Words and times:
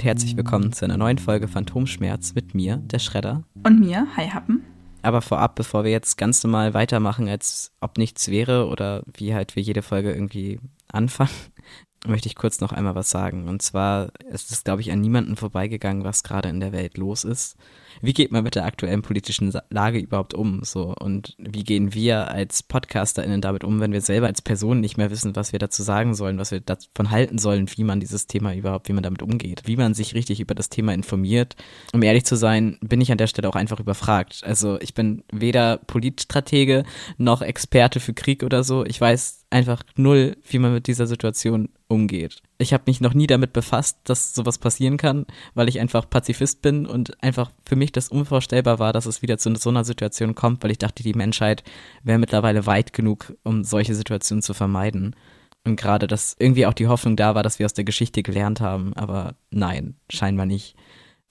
Und 0.00 0.06
herzlich 0.06 0.34
willkommen 0.34 0.72
zu 0.72 0.86
einer 0.86 0.96
neuen 0.96 1.18
Folge 1.18 1.46
Phantomschmerz 1.46 2.34
mit 2.34 2.54
mir, 2.54 2.78
der 2.78 3.00
Schredder. 3.00 3.42
Und 3.66 3.80
mir, 3.80 4.06
Hi 4.16 4.28
Happen. 4.28 4.64
Aber 5.02 5.20
vorab, 5.20 5.56
bevor 5.56 5.84
wir 5.84 5.90
jetzt 5.90 6.16
ganz 6.16 6.42
normal 6.42 6.72
weitermachen, 6.72 7.28
als 7.28 7.70
ob 7.82 7.98
nichts 7.98 8.28
wäre 8.28 8.68
oder 8.68 9.02
wie 9.12 9.34
halt 9.34 9.56
wir 9.56 9.62
jede 9.62 9.82
Folge 9.82 10.10
irgendwie 10.10 10.58
anfangen, 10.90 11.28
möchte 12.06 12.28
ich 12.28 12.34
kurz 12.34 12.62
noch 12.62 12.72
einmal 12.72 12.94
was 12.94 13.10
sagen. 13.10 13.46
Und 13.46 13.60
zwar 13.60 14.08
ist 14.30 14.50
es, 14.50 14.64
glaube 14.64 14.80
ich, 14.80 14.90
an 14.90 15.02
niemanden 15.02 15.36
vorbeigegangen, 15.36 16.02
was 16.02 16.22
gerade 16.22 16.48
in 16.48 16.60
der 16.60 16.72
Welt 16.72 16.96
los 16.96 17.24
ist 17.24 17.58
wie 18.02 18.12
geht 18.12 18.32
man 18.32 18.44
mit 18.44 18.54
der 18.54 18.64
aktuellen 18.64 19.02
politischen 19.02 19.52
Lage 19.70 19.98
überhaupt 19.98 20.34
um? 20.34 20.62
So 20.62 20.94
und 20.98 21.34
wie 21.38 21.64
gehen 21.64 21.94
wir 21.94 22.30
als 22.30 22.62
PodcasterInnen 22.62 23.40
damit 23.40 23.64
um, 23.64 23.80
wenn 23.80 23.92
wir 23.92 24.00
selber 24.00 24.26
als 24.26 24.42
Person 24.42 24.80
nicht 24.80 24.96
mehr 24.96 25.10
wissen, 25.10 25.36
was 25.36 25.52
wir 25.52 25.58
dazu 25.58 25.82
sagen 25.82 26.14
sollen, 26.14 26.38
was 26.38 26.50
wir 26.50 26.60
davon 26.60 27.10
halten 27.10 27.38
sollen, 27.38 27.68
wie 27.74 27.84
man 27.84 28.00
dieses 28.00 28.26
Thema 28.26 28.54
überhaupt, 28.54 28.88
wie 28.88 28.92
man 28.92 29.02
damit 29.02 29.22
umgeht, 29.22 29.62
wie 29.66 29.76
man 29.76 29.94
sich 29.94 30.14
richtig 30.14 30.40
über 30.40 30.54
das 30.54 30.68
Thema 30.68 30.94
informiert. 30.94 31.56
Um 31.92 32.02
ehrlich 32.02 32.24
zu 32.24 32.36
sein, 32.36 32.78
bin 32.80 33.00
ich 33.00 33.12
an 33.12 33.18
der 33.18 33.26
Stelle 33.26 33.48
auch 33.48 33.56
einfach 33.56 33.80
überfragt. 33.80 34.42
Also 34.44 34.80
ich 34.80 34.94
bin 34.94 35.24
weder 35.32 35.78
Politstratege 35.78 36.84
noch 37.18 37.42
Experte 37.42 38.00
für 38.00 38.14
Krieg 38.14 38.42
oder 38.42 38.64
so. 38.64 38.84
Ich 38.84 39.00
weiß 39.00 39.44
einfach 39.50 39.82
null, 39.96 40.36
wie 40.48 40.58
man 40.58 40.72
mit 40.72 40.86
dieser 40.86 41.06
Situation 41.06 41.68
umgeht. 41.88 42.42
Ich 42.60 42.74
habe 42.74 42.84
mich 42.86 43.00
noch 43.00 43.14
nie 43.14 43.26
damit 43.26 43.54
befasst, 43.54 43.98
dass 44.04 44.34
sowas 44.34 44.58
passieren 44.58 44.98
kann, 44.98 45.24
weil 45.54 45.70
ich 45.70 45.80
einfach 45.80 46.08
Pazifist 46.08 46.60
bin 46.60 46.84
und 46.84 47.22
einfach 47.22 47.50
für 47.64 47.74
mich 47.74 47.90
das 47.90 48.10
unvorstellbar 48.10 48.78
war, 48.78 48.92
dass 48.92 49.06
es 49.06 49.22
wieder 49.22 49.38
zu 49.38 49.54
so 49.56 49.70
einer 49.70 49.84
Situation 49.84 50.34
kommt, 50.34 50.62
weil 50.62 50.70
ich 50.70 50.76
dachte, 50.76 51.02
die 51.02 51.14
Menschheit 51.14 51.64
wäre 52.02 52.18
mittlerweile 52.18 52.66
weit 52.66 52.92
genug, 52.92 53.34
um 53.44 53.64
solche 53.64 53.94
Situationen 53.94 54.42
zu 54.42 54.52
vermeiden. 54.52 55.16
Und 55.64 55.76
gerade, 55.76 56.06
dass 56.06 56.36
irgendwie 56.38 56.66
auch 56.66 56.74
die 56.74 56.86
Hoffnung 56.86 57.16
da 57.16 57.34
war, 57.34 57.42
dass 57.42 57.58
wir 57.58 57.64
aus 57.64 57.72
der 57.72 57.84
Geschichte 57.84 58.22
gelernt 58.22 58.60
haben, 58.60 58.92
aber 58.94 59.36
nein, 59.50 59.96
scheinbar 60.10 60.44
nicht. 60.44 60.76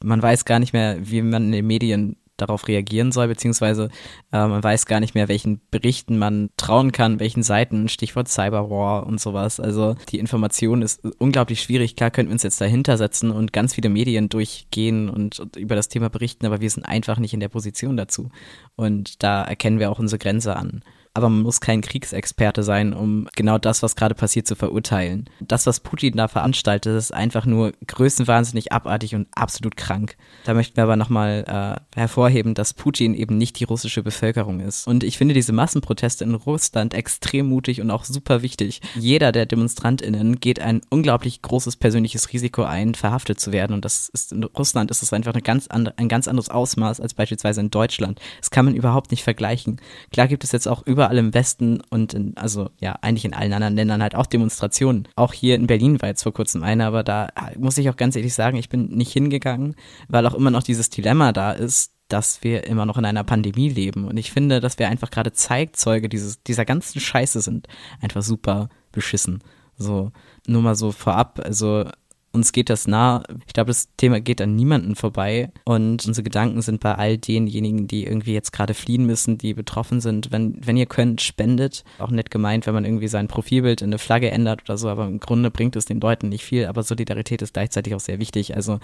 Man 0.04 0.24
weiß 0.24 0.46
gar 0.46 0.58
nicht 0.58 0.74
mehr, 0.74 0.98
wie 1.00 1.22
man 1.22 1.46
in 1.46 1.52
den 1.52 1.68
Medien 1.68 2.16
darauf 2.42 2.68
reagieren 2.68 3.12
soll, 3.12 3.28
beziehungsweise 3.28 3.90
äh, 4.32 4.48
man 4.48 4.64
weiß 4.64 4.86
gar 4.86 5.00
nicht 5.00 5.16
mehr, 5.16 5.28
welchen 5.28 5.62
Berichten 5.72 6.18
man 6.18 6.50
trauen 6.58 6.92
kann, 6.92 7.20
welchen 7.20 7.44
Seiten, 7.44 7.90
Stichwort 7.90 8.28
Cyberwar 8.28 9.06
und 9.06 9.20
sowas. 9.20 9.60
Also 9.60 9.96
die 10.10 10.20
Information 10.20 10.82
ist 10.82 11.04
unglaublich 11.18 11.62
schwierig. 11.62 11.96
Klar 11.96 12.12
könnten 12.12 12.30
wir 12.30 12.34
uns 12.34 12.44
jetzt 12.44 12.62
dahinter 12.62 12.98
setzen 12.98 13.32
und 13.32 13.54
ganz 13.54 13.74
viele 13.76 13.90
Medien 13.90 14.30
durchgehen 14.30 15.10
und, 15.10 15.40
und 15.40 15.56
über 15.56 15.76
das 15.76 15.90
Thema 15.90 16.10
berichten, 16.10 16.46
aber 16.46 16.62
wir 16.62 16.70
sind 16.70 16.84
einfach 16.84 17.20
nicht 17.20 17.34
in 17.34 17.40
der 17.40 17.50
Position 17.50 17.98
dazu. 17.98 18.30
Und 18.76 19.24
da 19.24 19.44
erkennen 19.44 19.80
wir 19.80 19.92
auch 19.92 20.00
unsere 20.00 20.20
Grenze 20.20 20.56
an 20.56 20.82
aber 21.14 21.30
man 21.30 21.42
muss 21.42 21.60
kein 21.60 21.82
Kriegsexperte 21.82 22.64
sein, 22.64 22.94
um 22.94 23.28
genau 23.36 23.58
das, 23.58 23.82
was 23.82 23.96
gerade 23.96 24.16
passiert, 24.16 24.48
zu 24.48 24.56
verurteilen. 24.56 25.30
Das, 25.40 25.66
was 25.66 25.80
Putin 25.80 26.16
da 26.18 26.28
veranstaltet, 26.28 26.96
ist 26.96 27.14
einfach 27.14 27.46
nur 27.46 27.74
größenwahnsinnig 27.88 28.72
abartig 28.72 29.16
und 29.16 29.28
absolut 29.34 29.76
krank. 29.76 30.16
Da 30.46 30.54
möchten 30.54 30.78
wir 30.78 30.84
aber 30.84 30.96
nochmal 30.96 31.44
äh, 31.48 31.98
hervorheben, 32.00 32.54
dass 32.54 32.74
Putin 32.74 33.16
eben 33.16 33.38
nicht 33.38 33.60
die 33.60 33.64
russische 33.64 34.04
Bevölkerung 34.04 34.60
ist. 34.60 34.88
Und 34.88 35.04
ich 35.04 35.18
finde 35.18 35.34
diese 35.34 35.52
Massenproteste 35.52 36.24
in 36.24 36.36
Russland 36.36 36.94
extrem 36.94 37.48
mutig 37.48 37.82
und 37.82 37.90
auch 37.90 38.04
super 38.04 38.42
wichtig. 38.42 38.82
Jeder 38.96 39.32
der 39.32 39.46
DemonstrantInnen 39.46 40.40
geht 40.40 40.60
ein 40.60 40.82
unglaublich 40.90 41.42
großes 41.42 41.78
persönliches 41.78 42.32
Risiko 42.32 42.64
ein, 42.64 42.94
verhaftet 42.94 43.40
zu 43.40 43.52
werden. 43.52 43.74
Und 43.74 43.84
das 43.84 44.10
ist 44.10 44.32
in 44.32 44.44
Russland 44.44 44.92
ist 44.92 45.02
das 45.02 45.12
einfach 45.12 45.34
eine 45.34 45.42
ganz 45.42 45.68
andere, 45.68 45.98
ein 45.98 46.08
ganz 46.08 46.28
anderes 46.28 46.50
Ausmaß 46.50 47.02
als 47.02 47.14
beispielsweise 47.16 47.62
in 47.62 47.72
Deutschland. 47.72 48.20
Das 48.40 48.52
kann 48.52 48.66
man 48.66 48.76
überhaupt 48.76 49.12
nicht 49.12 49.24
vergleichen. 49.24 49.82
Klar 50.12 50.28
gibt 50.28 50.44
es 50.44 50.52
jetzt 50.52 50.68
auch 50.68 50.86
über 50.86 50.99
überall 51.00 51.18
im 51.18 51.34
Westen 51.34 51.80
und 51.90 52.14
in, 52.14 52.36
also 52.36 52.72
ja, 52.82 52.92
eigentlich 53.02 53.24
in 53.24 53.34
allen 53.34 53.54
anderen 53.54 53.78
Ländern 53.78 54.04
halt 54.04 54.16
auch 54.16 54.26
Demonstrationen. 54.26 55.08
Auch 55.16 55.32
hier 55.32 55.56
in 55.56 55.66
Berlin 55.66 56.02
war 56.02 56.10
jetzt 56.10 56.24
vor 56.24 56.34
kurzem 56.34 56.62
eine, 56.62 56.86
aber 56.86 57.04
da 57.04 57.30
muss 57.58 57.78
ich 57.78 57.90
auch 57.90 57.96
ganz 57.96 58.18
ehrlich 58.18 58.34
sagen, 58.34 58.58
ich 58.58 58.68
bin 58.68 58.90
nicht 58.90 59.14
hingegangen, 59.14 59.76
weil 60.10 60.28
auch 60.28 60.34
immer 60.34 60.52
noch 60.52 60.62
dieses 60.62 60.90
Dilemma 60.90 61.32
da 61.32 61.54
ist, 61.54 61.94
dass 62.10 62.44
wir 62.44 62.66
immer 62.66 62.86
noch 62.86 62.98
in 62.98 63.06
einer 63.06 63.24
Pandemie 63.24 63.70
leben. 63.70 64.10
Und 64.10 64.18
ich 64.18 64.34
finde, 64.34 64.60
dass 64.60 64.78
wir 64.78 64.90
einfach 64.90 65.10
gerade 65.10 65.32
Zeigzeuge 65.32 66.10
dieses, 66.10 66.44
dieser 66.44 66.66
ganzen 66.66 67.00
Scheiße 67.00 67.40
sind. 67.40 67.70
Einfach 68.02 68.22
super 68.22 68.68
beschissen. 68.92 69.42
So, 69.78 70.12
nur 70.48 70.62
mal 70.62 70.76
so 70.76 70.92
vorab. 70.92 71.40
Also, 71.46 71.86
uns 72.32 72.52
geht 72.52 72.70
das 72.70 72.88
nah. 72.88 73.24
Ich 73.48 73.54
glaube, 73.54 73.70
das 73.70 73.90
Thema 73.98 74.22
geht 74.22 74.42
an 74.42 74.56
niemanden 74.56 74.96
vorbei. 74.96 75.52
Und 75.66 76.06
unsere 76.06 76.24
Gedanken 76.24 76.62
sind 76.62 76.80
bei 76.80 76.96
all 76.96 77.18
denjenigen, 77.18 77.88
die 77.88 78.06
irgendwie 78.06 78.34
jetzt 78.34 78.52
gerade 78.52 78.74
fliehen 78.74 79.06
müssen, 79.06 79.38
die 79.38 79.54
betroffen 79.54 80.02
sind. 80.02 80.32
Wenn, 80.32 80.66
wenn 80.66 80.78
ihr 80.78 80.86
könnt, 80.86 81.22
spendet. 81.22 81.84
Auch 81.98 82.12
nett 82.12 82.32
gemeint, 82.32 82.68
wenn 82.68 82.74
man 82.74 82.86
irgendwie 82.86 83.08
sein 83.08 83.28
Profilbild 83.28 83.82
in 83.82 83.90
eine 83.90 83.98
Flagge 83.98 84.32
ändert 84.32 84.62
oder 84.64 84.78
so. 84.78 84.90
Aber 84.90 85.08
im 85.08 85.20
Grunde 85.20 85.52
bringt 85.52 85.76
es 85.76 85.86
den 85.86 86.02
Leuten 86.02 86.30
nicht 86.30 86.44
viel. 86.44 86.66
Aber 86.68 86.84
Solidarität 86.84 87.42
ist 87.42 87.54
gleichzeitig 87.54 87.96
auch 87.96 88.00
sehr 88.00 88.20
wichtig. 88.20 88.56
Also 88.56 88.80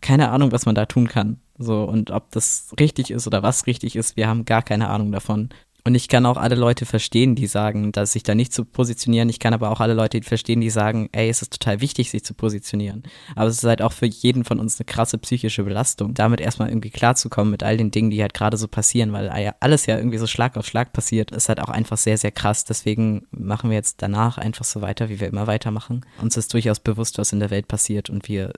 keine 0.00 0.30
Ahnung, 0.30 0.52
was 0.52 0.66
man 0.66 0.74
da 0.74 0.86
tun 0.86 1.08
kann. 1.08 1.40
So, 1.58 1.84
und 1.84 2.10
ob 2.10 2.30
das 2.30 2.74
richtig 2.80 3.10
ist 3.10 3.26
oder 3.26 3.42
was 3.42 3.66
richtig 3.66 3.96
ist, 3.96 4.16
wir 4.16 4.28
haben 4.28 4.46
gar 4.46 4.62
keine 4.62 4.88
Ahnung 4.88 5.12
davon. 5.12 5.50
Und 5.90 5.96
ich 5.96 6.06
kann 6.06 6.24
auch 6.24 6.36
alle 6.36 6.54
Leute 6.54 6.86
verstehen, 6.86 7.34
die 7.34 7.48
sagen, 7.48 7.90
dass 7.90 8.12
sich 8.12 8.22
da 8.22 8.36
nicht 8.36 8.52
zu 8.52 8.64
positionieren. 8.64 9.28
Ich 9.28 9.40
kann 9.40 9.54
aber 9.54 9.72
auch 9.72 9.80
alle 9.80 9.94
Leute 9.94 10.22
verstehen, 10.22 10.60
die 10.60 10.70
sagen, 10.70 11.08
ey, 11.10 11.28
es 11.28 11.42
ist 11.42 11.52
total 11.52 11.80
wichtig, 11.80 12.12
sich 12.12 12.24
zu 12.24 12.32
positionieren. 12.32 13.02
Aber 13.34 13.48
es 13.48 13.56
ist 13.56 13.64
halt 13.64 13.82
auch 13.82 13.90
für 13.90 14.06
jeden 14.06 14.44
von 14.44 14.60
uns 14.60 14.78
eine 14.78 14.84
krasse 14.84 15.18
psychische 15.18 15.64
Belastung, 15.64 16.14
damit 16.14 16.40
erstmal 16.40 16.68
irgendwie 16.68 16.90
klarzukommen 16.90 17.50
mit 17.50 17.64
all 17.64 17.76
den 17.76 17.90
Dingen, 17.90 18.10
die 18.10 18.22
halt 18.22 18.34
gerade 18.34 18.56
so 18.56 18.68
passieren, 18.68 19.12
weil 19.12 19.52
alles 19.58 19.86
ja 19.86 19.96
irgendwie 19.96 20.18
so 20.18 20.28
Schlag 20.28 20.56
auf 20.56 20.64
Schlag 20.64 20.92
passiert, 20.92 21.32
ist 21.32 21.48
halt 21.48 21.58
auch 21.58 21.70
einfach 21.70 21.96
sehr, 21.96 22.18
sehr 22.18 22.30
krass. 22.30 22.64
Deswegen 22.64 23.26
machen 23.32 23.70
wir 23.70 23.76
jetzt 23.76 24.00
danach 24.00 24.38
einfach 24.38 24.64
so 24.64 24.82
weiter, 24.82 25.08
wie 25.08 25.18
wir 25.18 25.26
immer 25.26 25.48
weitermachen. 25.48 26.06
Uns 26.22 26.36
ist 26.36 26.54
durchaus 26.54 26.78
bewusst, 26.78 27.18
was 27.18 27.32
in 27.32 27.40
der 27.40 27.50
Welt 27.50 27.66
passiert 27.66 28.10
und 28.10 28.28
wir, 28.28 28.52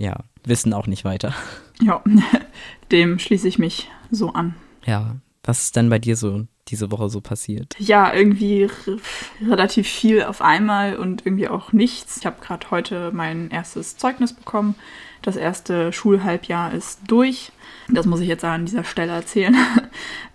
ja, 0.00 0.24
wissen 0.42 0.72
auch 0.72 0.88
nicht 0.88 1.04
weiter. 1.04 1.36
Ja, 1.80 2.02
dem 2.90 3.20
schließe 3.20 3.46
ich 3.46 3.60
mich 3.60 3.88
so 4.10 4.32
an. 4.32 4.56
Ja, 4.84 5.14
was 5.44 5.62
ist 5.62 5.76
denn 5.76 5.90
bei 5.90 5.98
dir 5.98 6.16
so 6.16 6.46
diese 6.68 6.90
Woche 6.90 7.10
so 7.10 7.20
passiert? 7.20 7.76
Ja, 7.78 8.12
irgendwie 8.12 8.68
relativ 9.46 9.86
viel 9.86 10.24
auf 10.24 10.40
einmal 10.40 10.96
und 10.96 11.26
irgendwie 11.26 11.48
auch 11.48 11.72
nichts. 11.72 12.16
Ich 12.16 12.26
habe 12.26 12.40
gerade 12.40 12.70
heute 12.70 13.10
mein 13.12 13.50
erstes 13.50 13.96
Zeugnis 13.98 14.32
bekommen. 14.32 14.74
Das 15.20 15.36
erste 15.36 15.92
Schulhalbjahr 15.92 16.72
ist 16.72 17.00
durch. 17.06 17.52
Das 17.88 18.06
muss 18.06 18.20
ich 18.20 18.28
jetzt 18.28 18.44
an 18.44 18.66
dieser 18.66 18.84
Stelle 18.84 19.12
erzählen. 19.12 19.56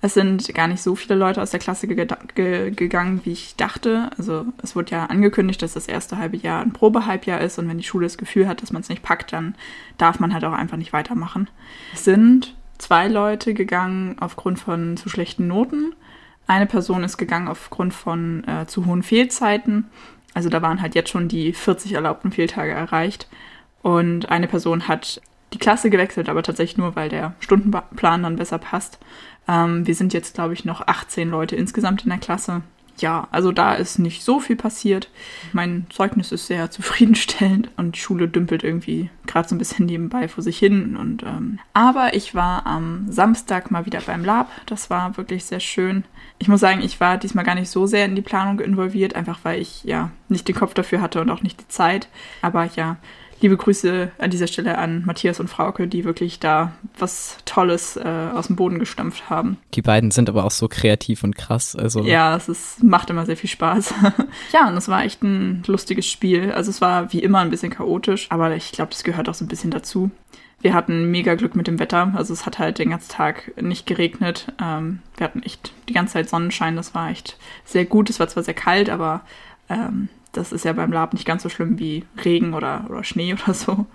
Es 0.02 0.14
sind 0.14 0.54
gar 0.56 0.70
nicht 0.70 0.82
so 0.82 0.96
viele 0.96 1.16
Leute 1.16 1.42
aus 1.42 1.52
der 1.52 1.60
Klasse 1.60 1.86
ge 1.86 2.08
ge 2.34 2.72
gegangen, 2.72 3.20
wie 3.26 3.34
ich 3.34 3.58
dachte. 3.58 4.10
Also 4.18 4.46
es 4.64 4.74
wurde 4.74 4.92
ja 4.92 5.08
angekündigt, 5.08 5.62
dass 5.62 5.74
das 5.74 5.88
erste 5.88 6.18
halbe 6.18 6.38
Jahr 6.38 6.62
ein 6.62 6.72
Probehalbjahr 6.72 7.42
ist 7.42 7.60
und 7.60 7.68
wenn 7.68 7.80
die 7.80 7.84
Schule 7.84 8.06
das 8.06 8.18
Gefühl 8.18 8.48
hat, 8.48 8.62
dass 8.62 8.72
man 8.72 8.82
es 8.82 8.88
nicht 8.88 9.04
packt, 9.04 9.34
dann 9.34 9.56
darf 9.98 10.22
man 10.22 10.34
halt 10.34 10.46
auch 10.46 10.54
einfach 10.54 10.78
nicht 10.78 10.94
weitermachen. 10.94 11.50
Es 11.94 12.06
sind 12.06 12.56
zwei 12.80 13.08
Leute 13.08 13.54
gegangen 13.54 14.18
aufgrund 14.20 14.60
von 14.60 14.98
zu 14.98 15.08
schlechten 15.10 15.48
Noten 15.48 15.94
eine 16.50 16.66
Person 16.66 17.04
ist 17.04 17.18
gegangen 17.18 17.48
aufgrund 17.48 17.94
von 17.94 18.44
äh, 18.48 18.66
zu 18.66 18.88
hohen 18.88 19.04
Fehlzeiten. 19.04 19.86
Also 20.34 20.50
da 20.50 20.64
waren 20.64 20.82
halt 20.82 20.96
jetzt 20.96 21.12
schon 21.12 21.28
die 21.28 21.54
40 21.54 21.94
erlaubten 21.94 22.32
Fehltage 22.32 22.72
erreicht. 22.72 23.28
Und 23.84 24.30
eine 24.30 24.48
Person 24.48 24.88
hat 24.88 25.22
die 25.54 25.60
Klasse 25.60 25.92
gewechselt, 25.92 26.28
aber 26.28 26.42
tatsächlich 26.42 26.80
nur, 26.80 26.96
weil 26.96 27.08
der 27.08 27.36
Stundenplan 27.40 28.24
dann 28.24 28.38
besser 28.38 28.58
passt. 28.58 28.98
Ähm, 29.48 29.86
wir 29.86 29.94
sind 29.94 30.12
jetzt, 30.12 30.34
glaube 30.34 30.56
ich, 30.56 30.66
noch 30.66 30.88
18 30.88 31.30
Leute 31.30 31.56
insgesamt 31.56 32.02
in 32.04 32.10
der 32.10 32.18
Klasse 32.18 32.64
ja, 33.02 33.28
also 33.32 33.52
da 33.52 33.74
ist 33.74 34.00
nicht 34.00 34.24
so 34.24 34.40
viel 34.40 34.56
passiert. 34.56 35.10
Mein 35.54 35.86
Zeugnis 35.90 36.32
ist 36.32 36.48
sehr 36.48 36.72
zufriedenstellend 36.72 37.70
und 37.78 37.98
Schule 37.98 38.28
dümpelt 38.28 38.64
irgendwie 38.64 39.10
gerade 39.28 39.48
so 39.48 39.56
ein 39.56 39.60
bisschen 39.60 39.86
nebenbei 39.86 40.28
vor 40.28 40.44
sich 40.44 40.58
hin. 40.58 40.98
Und, 40.98 41.24
ähm, 41.24 41.60
aber 41.74 42.14
ich 42.14 42.36
war 42.36 42.66
am 42.66 43.06
Samstag 43.10 43.72
mal 43.72 43.86
wieder 43.86 44.02
beim 44.02 44.26
Lab. 44.26 44.50
Das 44.66 44.90
war 44.90 45.18
wirklich 45.18 45.46
sehr 45.46 45.60
schön. 45.60 46.04
Ich 46.38 46.48
muss 46.48 46.62
sagen, 46.62 46.82
ich 46.82 47.00
war 47.00 47.18
diesmal 47.18 47.46
gar 47.46 47.56
nicht 47.56 47.70
so 47.70 47.86
sehr 47.86 48.06
in 48.06 48.16
die 48.16 48.22
Planung 48.22 48.60
involviert, 48.60 49.16
einfach 49.16 49.40
weil 49.44 49.62
ich 49.62 49.84
ja 49.84 50.12
nicht 50.30 50.48
den 50.48 50.56
Kopf 50.56 50.74
dafür 50.74 51.02
hatte 51.02 51.22
und 51.22 51.30
auch 51.30 51.42
nicht 51.42 51.60
die 51.60 51.68
Zeit. 51.68 52.08
Aber 52.42 52.66
ja, 52.76 52.98
liebe 53.42 53.58
Grüße 53.58 54.12
an 54.18 54.30
dieser 54.30 54.48
Stelle 54.48 54.78
an 54.78 55.04
Matthias 55.06 55.40
und 55.40 55.50
Frauke, 55.50 55.88
die 55.88 56.04
wirklich 56.04 56.40
da 56.40 56.74
was 56.98 57.38
Tolles 57.46 57.98
äh, 57.98 58.30
aus 58.34 58.48
dem 58.48 58.56
Boden 58.56 58.80
gestampft 58.80 59.30
haben. 59.30 59.58
Die 59.74 59.82
beiden 59.82 60.12
sind 60.12 60.30
aber 60.30 60.46
auch 60.46 60.52
so 60.52 60.68
kreativ 60.68 61.24
und 61.24 61.36
krass. 61.36 61.76
Also. 61.76 62.04
Ja, 62.04 62.36
es 62.36 62.50
ist, 62.50 62.84
macht 62.84 63.10
immer 63.10 63.26
sehr 63.26 63.38
viel 63.38 63.50
Spaß. 63.50 63.94
ja, 64.54 64.68
und 64.68 64.78
es 64.78 64.88
war 64.88 65.04
echt 65.04 65.24
ein 65.24 65.64
lustiges 65.68 66.08
Spiel. 66.08 66.52
Also 66.52 66.70
es 66.70 66.82
war 66.82 67.14
wie 67.14 67.20
immer 67.20 67.40
ein 67.40 67.50
bisschen 67.50 67.72
chaotisch, 67.72 68.28
aber 68.30 68.56
ich 68.56 68.72
glaube, 68.72 68.92
das 68.92 69.04
gehört 69.04 69.30
auch 69.30 69.34
so 69.34 69.46
ein 69.46 69.50
bisschen 69.50 69.72
dazu. 69.72 70.12
Wir 70.62 70.74
hatten 70.74 71.10
mega 71.10 71.36
Glück 71.36 71.56
mit 71.56 71.68
dem 71.68 71.80
Wetter. 71.80 72.12
Also 72.16 72.34
es 72.34 72.46
hat 72.46 72.60
halt 72.60 72.80
den 72.80 72.90
ganzen 72.90 73.10
Tag 73.10 73.54
nicht 73.62 73.86
geregnet. 73.86 74.52
Ähm, 74.62 75.00
wir 75.16 75.26
hatten 75.26 75.42
echt 75.44 75.72
die 75.88 75.94
ganze 75.94 76.14
Zeit 76.14 76.30
Sonnenschein. 76.30 76.76
Das 76.76 76.94
war 76.94 77.10
echt 77.10 77.38
sehr 77.64 77.86
gut. 77.86 78.10
Es 78.10 78.20
war 78.20 78.28
zwar 78.28 78.44
sehr 78.44 78.54
kalt, 78.54 78.90
aber 78.90 79.22
ähm, 79.70 80.10
das 80.32 80.52
ist 80.52 80.66
ja 80.66 80.74
beim 80.74 80.92
Lab 80.92 81.14
nicht 81.14 81.26
ganz 81.26 81.44
so 81.44 81.50
schlimm 81.50 81.80
wie 81.80 82.06
Regen 82.24 82.54
oder, 82.54 82.86
oder 82.90 83.04
Schnee 83.04 83.34
oder 83.44 83.54
so. 83.54 83.86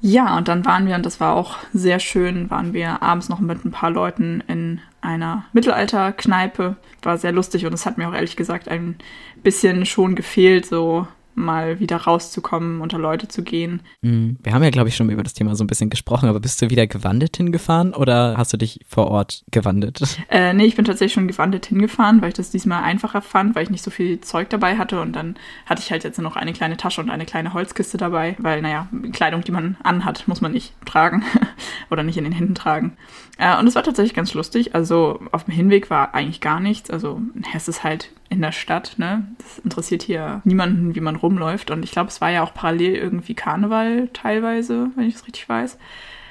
Ja, 0.00 0.36
und 0.36 0.48
dann 0.48 0.64
waren 0.64 0.86
wir, 0.86 0.94
und 0.94 1.06
das 1.06 1.20
war 1.20 1.34
auch 1.34 1.56
sehr 1.72 1.98
schön, 1.98 2.50
waren 2.50 2.72
wir 2.72 3.02
abends 3.02 3.28
noch 3.28 3.40
mit 3.40 3.64
ein 3.64 3.70
paar 3.70 3.90
Leuten 3.90 4.42
in 4.46 4.80
einer 5.00 5.44
Mittelalterkneipe. 5.52 6.76
War 7.02 7.18
sehr 7.18 7.32
lustig 7.32 7.64
und 7.64 7.72
es 7.72 7.86
hat 7.86 7.98
mir 7.98 8.08
auch 8.08 8.14
ehrlich 8.14 8.36
gesagt 8.36 8.68
ein 8.68 8.96
bisschen 9.42 9.86
schon 9.86 10.14
gefehlt, 10.14 10.66
so 10.66 11.06
mal 11.38 11.80
wieder 11.80 11.96
rauszukommen, 11.96 12.80
unter 12.80 12.98
Leute 12.98 13.28
zu 13.28 13.42
gehen. 13.42 13.82
Mhm. 14.02 14.38
Wir 14.42 14.52
haben 14.52 14.62
ja, 14.62 14.70
glaube 14.70 14.88
ich, 14.88 14.96
schon 14.96 15.10
über 15.10 15.22
das 15.22 15.34
Thema 15.34 15.54
so 15.54 15.64
ein 15.64 15.66
bisschen 15.66 15.90
gesprochen, 15.90 16.28
aber 16.28 16.40
bist 16.40 16.60
du 16.60 16.70
wieder 16.70 16.86
gewandelt 16.86 17.36
hingefahren 17.36 17.94
oder 17.94 18.36
hast 18.36 18.52
du 18.52 18.56
dich 18.56 18.80
vor 18.88 19.08
Ort 19.08 19.44
gewandelt? 19.50 20.00
Äh, 20.30 20.52
nee, 20.52 20.64
ich 20.64 20.76
bin 20.76 20.84
tatsächlich 20.84 21.14
schon 21.14 21.28
gewandelt 21.28 21.66
hingefahren, 21.66 22.20
weil 22.20 22.28
ich 22.28 22.34
das 22.34 22.50
diesmal 22.50 22.82
einfacher 22.82 23.22
fand, 23.22 23.54
weil 23.54 23.62
ich 23.62 23.70
nicht 23.70 23.82
so 23.82 23.90
viel 23.90 24.20
Zeug 24.20 24.50
dabei 24.50 24.76
hatte 24.76 25.00
und 25.00 25.14
dann 25.14 25.36
hatte 25.64 25.80
ich 25.80 25.90
halt 25.90 26.04
jetzt 26.04 26.18
noch 26.18 26.36
eine 26.36 26.52
kleine 26.52 26.76
Tasche 26.76 27.00
und 27.00 27.08
eine 27.08 27.24
kleine 27.24 27.54
Holzkiste 27.54 27.96
dabei, 27.96 28.36
weil, 28.38 28.60
naja, 28.60 28.88
Kleidung, 29.12 29.42
die 29.42 29.52
man 29.52 29.76
anhat, 29.82 30.28
muss 30.28 30.40
man 30.40 30.52
nicht 30.52 30.74
tragen 30.84 31.24
oder 31.90 32.02
nicht 32.02 32.16
in 32.16 32.24
den 32.24 32.32
Händen 32.32 32.54
tragen. 32.54 32.96
Äh, 33.38 33.58
und 33.58 33.66
es 33.66 33.74
war 33.74 33.82
tatsächlich 33.82 34.14
ganz 34.14 34.34
lustig. 34.34 34.74
Also 34.74 35.20
auf 35.32 35.44
dem 35.44 35.54
Hinweg 35.54 35.90
war 35.90 36.14
eigentlich 36.14 36.40
gar 36.40 36.60
nichts. 36.60 36.90
Also 36.90 37.20
es 37.54 37.68
ist 37.68 37.84
halt 37.84 38.10
in 38.28 38.40
der 38.42 38.52
Stadt, 38.52 38.94
ne? 38.98 39.26
Das 39.38 39.58
interessiert 39.58 40.02
hier 40.02 40.40
niemanden, 40.44 40.94
wie 40.94 41.00
man 41.00 41.16
rumläuft. 41.16 41.70
Und 41.70 41.82
ich 41.82 41.92
glaube, 41.92 42.08
es 42.08 42.20
war 42.20 42.30
ja 42.30 42.42
auch 42.42 42.54
parallel 42.54 42.94
irgendwie 42.94 43.34
Karneval 43.34 44.08
teilweise, 44.12 44.90
wenn 44.96 45.08
ich 45.08 45.14
es 45.14 45.26
richtig 45.26 45.48
weiß. 45.48 45.78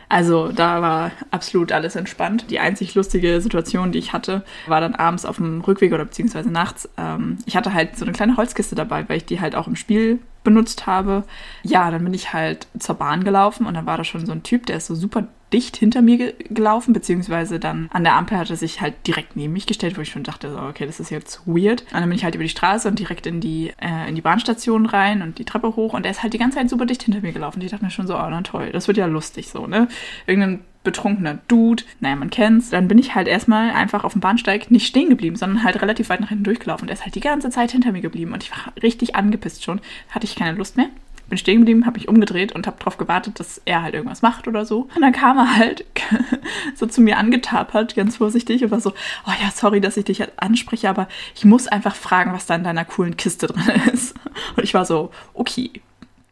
Also 0.09 0.53
da 0.53 0.81
war 0.81 1.11
absolut 1.31 1.71
alles 1.71 1.95
entspannt. 1.95 2.49
Die 2.49 2.59
einzig 2.59 2.95
lustige 2.95 3.41
Situation, 3.41 3.91
die 3.91 3.99
ich 3.99 4.13
hatte, 4.13 4.43
war 4.65 4.79
dann 4.79 4.95
abends 4.95 5.25
auf 5.25 5.35
dem 5.35 5.59
Rückweg 5.61 5.91
oder 5.91 6.05
beziehungsweise 6.05 6.49
nachts. 6.49 6.89
Ähm, 6.97 7.39
ich 7.45 7.57
hatte 7.57 7.73
halt 7.73 7.97
so 7.97 8.05
eine 8.05 8.13
kleine 8.13 8.37
Holzkiste 8.37 8.75
dabei, 8.75 9.07
weil 9.09 9.17
ich 9.17 9.25
die 9.25 9.41
halt 9.41 9.55
auch 9.55 9.67
im 9.67 9.75
Spiel 9.75 10.19
benutzt 10.47 10.87
habe. 10.87 11.25
Ja, 11.61 11.91
dann 11.91 12.05
bin 12.05 12.13
ich 12.13 12.31
halt 12.31 12.67
zur 12.79 12.95
Bahn 12.95 13.25
gelaufen 13.25 13.65
und 13.65 13.73
dann 13.73 13.85
war 13.85 13.97
da 13.97 14.05
schon 14.05 14.25
so 14.25 14.31
ein 14.31 14.43
Typ, 14.43 14.65
der 14.65 14.77
ist 14.77 14.87
so 14.87 14.95
super 14.95 15.27
dicht 15.51 15.75
hinter 15.75 16.01
mir 16.01 16.17
ge 16.17 16.33
gelaufen, 16.49 16.93
beziehungsweise 16.93 17.59
dann 17.59 17.89
an 17.91 18.05
der 18.05 18.15
Ampel 18.15 18.37
hat 18.37 18.49
er 18.49 18.55
sich 18.55 18.79
halt 18.79 18.95
direkt 19.05 19.35
neben 19.35 19.51
mich 19.51 19.65
gestellt, 19.65 19.97
wo 19.97 20.01
ich 20.01 20.09
schon 20.09 20.23
dachte, 20.23 20.49
so, 20.51 20.59
okay, 20.59 20.85
das 20.85 21.01
ist 21.01 21.09
jetzt 21.09 21.41
weird. 21.45 21.81
Und 21.91 21.99
dann 21.99 22.07
bin 22.07 22.17
ich 22.17 22.23
halt 22.23 22.35
über 22.35 22.45
die 22.45 22.49
Straße 22.49 22.87
und 22.87 22.97
direkt 22.97 23.27
in 23.27 23.41
die, 23.41 23.73
äh, 23.81 24.07
in 24.07 24.15
die 24.15 24.21
Bahnstation 24.21 24.85
rein 24.85 25.21
und 25.21 25.37
die 25.37 25.45
Treppe 25.45 25.75
hoch 25.75 25.93
und 25.93 26.05
er 26.05 26.11
ist 26.11 26.23
halt 26.23 26.33
die 26.33 26.37
ganze 26.37 26.57
Zeit 26.57 26.69
super 26.69 26.85
dicht 26.85 27.03
hinter 27.03 27.19
mir 27.19 27.33
gelaufen. 27.33 27.61
Ich 27.61 27.71
dachte 27.71 27.83
mir 27.83 27.91
schon 27.91 28.07
so, 28.07 28.15
oh, 28.15 28.27
na 28.29 28.41
toll, 28.41 28.71
das 28.71 28.87
wird 28.87 28.97
ja 28.97 29.05
lustig 29.05 29.49
so, 29.49 29.67
ne? 29.67 29.89
Irgendein 30.27 30.61
betrunkener 30.87 31.37
Dude, 31.47 31.83
naja, 31.99 32.15
man 32.15 32.31
kennt's. 32.31 32.71
Dann 32.71 32.87
bin 32.87 32.97
ich 32.97 33.13
halt 33.13 33.27
erstmal 33.27 33.71
einfach 33.71 34.03
auf 34.03 34.13
dem 34.13 34.21
Bahnsteig 34.21 34.71
nicht 34.71 34.87
stehen 34.87 35.09
geblieben, 35.09 35.35
sondern 35.35 35.63
halt 35.63 35.81
relativ 35.81 36.09
weit 36.09 36.21
nach 36.21 36.29
hinten 36.29 36.45
durchgelaufen. 36.45 36.83
Und 36.83 36.89
er 36.89 36.95
ist 36.95 37.03
halt 37.03 37.15
die 37.15 37.19
ganze 37.19 37.49
Zeit 37.49 37.71
hinter 37.71 37.91
mir 37.91 38.01
geblieben 38.01 38.33
und 38.33 38.43
ich 38.43 38.51
war 38.51 38.73
richtig 38.81 39.15
angepisst 39.15 39.63
schon. 39.63 39.81
Hatte 40.09 40.25
ich 40.25 40.35
keine 40.35 40.57
Lust 40.57 40.77
mehr 40.77 40.89
bin 41.29 41.37
stehen 41.37 41.59
geblieben, 41.59 41.85
habe 41.85 41.97
mich 41.97 42.07
umgedreht 42.07 42.53
und 42.53 42.67
habe 42.67 42.77
darauf 42.79 42.97
gewartet, 42.97 43.39
dass 43.39 43.61
er 43.65 43.81
halt 43.81 43.93
irgendwas 43.93 44.21
macht 44.21 44.47
oder 44.47 44.65
so. 44.65 44.87
Und 44.95 45.01
dann 45.01 45.11
kam 45.11 45.37
er 45.37 45.57
halt 45.57 45.85
so 46.75 46.85
zu 46.85 47.01
mir 47.01 47.17
angetapert, 47.17 47.95
ganz 47.95 48.17
vorsichtig, 48.17 48.63
und 48.63 48.71
war 48.71 48.79
so, 48.79 48.91
oh 49.25 49.31
ja, 49.41 49.51
sorry, 49.51 49.81
dass 49.81 49.97
ich 49.97 50.05
dich 50.05 50.23
anspreche, 50.37 50.89
aber 50.89 51.07
ich 51.35 51.45
muss 51.45 51.67
einfach 51.67 51.95
fragen, 51.95 52.33
was 52.33 52.45
da 52.45 52.55
in 52.55 52.63
deiner 52.63 52.85
coolen 52.85 53.17
Kiste 53.17 53.47
drin 53.47 53.81
ist. 53.93 54.15
Und 54.55 54.63
ich 54.63 54.73
war 54.73 54.85
so, 54.85 55.11
okay, 55.33 55.71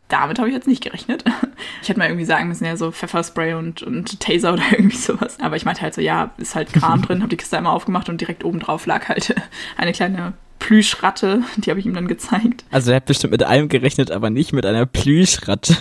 damit 0.07 0.38
habe 0.38 0.50
ich 0.50 0.56
jetzt 0.56 0.68
nicht 0.68 0.84
gerechnet. 0.84 1.24
Ich 1.81 1.90
hätte 1.90 2.00
mal 2.00 2.07
irgendwie 2.07 2.25
sagen 2.25 2.48
müssen, 2.48 2.66
ja, 2.66 2.75
so 2.78 2.92
Pfefferspray 2.92 3.54
und, 3.54 3.84
und 3.84 4.19
Taser 4.19 4.54
oder 4.54 4.63
irgendwie 4.72 4.98
sowas. 4.98 5.38
Aber 5.40 5.56
ich 5.56 5.66
meinte 5.66 5.81
halt 5.81 5.94
so, 5.94 6.02
ja, 6.02 6.31
ist 6.38 6.56
halt 6.56 6.74
Kram 6.74 7.04
drin, 7.04 7.19
habe 7.19 7.30
die 7.30 7.38
Kiste 7.38 7.57
einmal 7.57 7.75
aufgemacht 7.75 8.10
und 8.10 8.19
direkt 8.22 8.44
oben 8.44 8.60
drauf 8.60 8.88
lag 8.88 9.07
halt 9.07 9.36
eine 9.78 9.92
kleine 9.92 10.34
Plüschratte, 10.57 11.44
die 11.57 11.69
habe 11.69 11.80
ich 11.80 11.86
ihm 11.86 11.94
dann 11.94 12.07
gezeigt. 12.07 12.66
Also 12.72 12.90
er 12.90 12.98
hat 12.98 13.06
bestimmt 13.06 13.31
mit 13.31 13.44
allem 13.44 13.69
gerechnet, 13.69 14.10
aber 14.10 14.31
nicht 14.31 14.52
mit 14.52 14.66
einer 14.66 14.88
Plüschratte. 14.88 15.75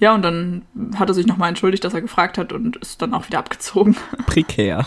Ja, 0.00 0.14
und 0.14 0.22
dann 0.22 0.62
hat 0.96 1.08
er 1.10 1.14
sich 1.14 1.26
nochmal 1.26 1.50
entschuldigt, 1.50 1.84
dass 1.84 1.92
er 1.92 2.00
gefragt 2.00 2.38
hat 2.38 2.52
und 2.52 2.76
ist 2.76 3.02
dann 3.02 3.12
auch 3.12 3.26
wieder 3.26 3.38
abgezogen. 3.38 3.96
Prekär. 4.26 4.86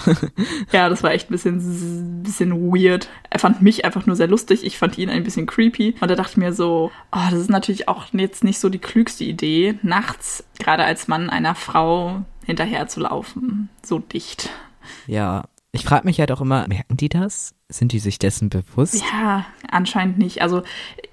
ja, 0.72 0.90
das 0.90 1.04
war 1.04 1.12
echt 1.12 1.30
ein 1.30 1.34
bisschen, 1.34 2.24
bisschen 2.24 2.74
weird. 2.74 3.08
Er 3.30 3.38
fand 3.38 3.62
mich 3.62 3.86
einfach 3.86 4.08
nur 4.08 4.16
sehr 4.16 4.28
lustig, 4.28 4.66
ich 4.66 4.80
fand 4.80 4.98
ihn 4.98 5.12
ein 5.12 5.24
bisschen 5.24 5.46
creepy. 5.46 5.96
Und 6.02 6.10
da 6.10 6.16
dachte 6.16 6.32
ich 6.32 6.38
mir 6.38 6.52
so, 6.52 6.92
oh, 7.12 7.28
das 7.30 7.40
ist 7.40 7.52
natürlich 7.52 7.88
auch 7.88 8.08
jetzt 8.12 8.44
nicht 8.44 8.60
so 8.60 8.70
die 8.70 8.80
klügste 8.80 9.24
Idee, 9.24 9.78
nachts, 9.84 10.44
gerade 10.58 10.84
als 10.84 11.08
Mann 11.08 11.30
einer 11.30 11.54
Frau 11.54 12.24
hinterher 12.44 12.88
zu 12.88 13.02
laufen, 13.02 13.70
so 13.84 14.00
dicht. 14.00 14.50
Ja, 15.06 15.44
ich 15.72 15.84
frage 15.86 16.06
mich 16.06 16.20
halt 16.20 16.32
auch 16.32 16.42
immer, 16.42 16.68
merken 16.68 16.98
die 16.98 17.10
das? 17.10 17.56
Sind 17.70 17.92
die 17.92 18.00
sich 18.00 18.20
dessen 18.20 18.50
bewusst? 18.50 19.04
Ja, 19.12 19.46
anscheinend 19.70 20.18
nicht. 20.18 20.42
Also 20.42 20.64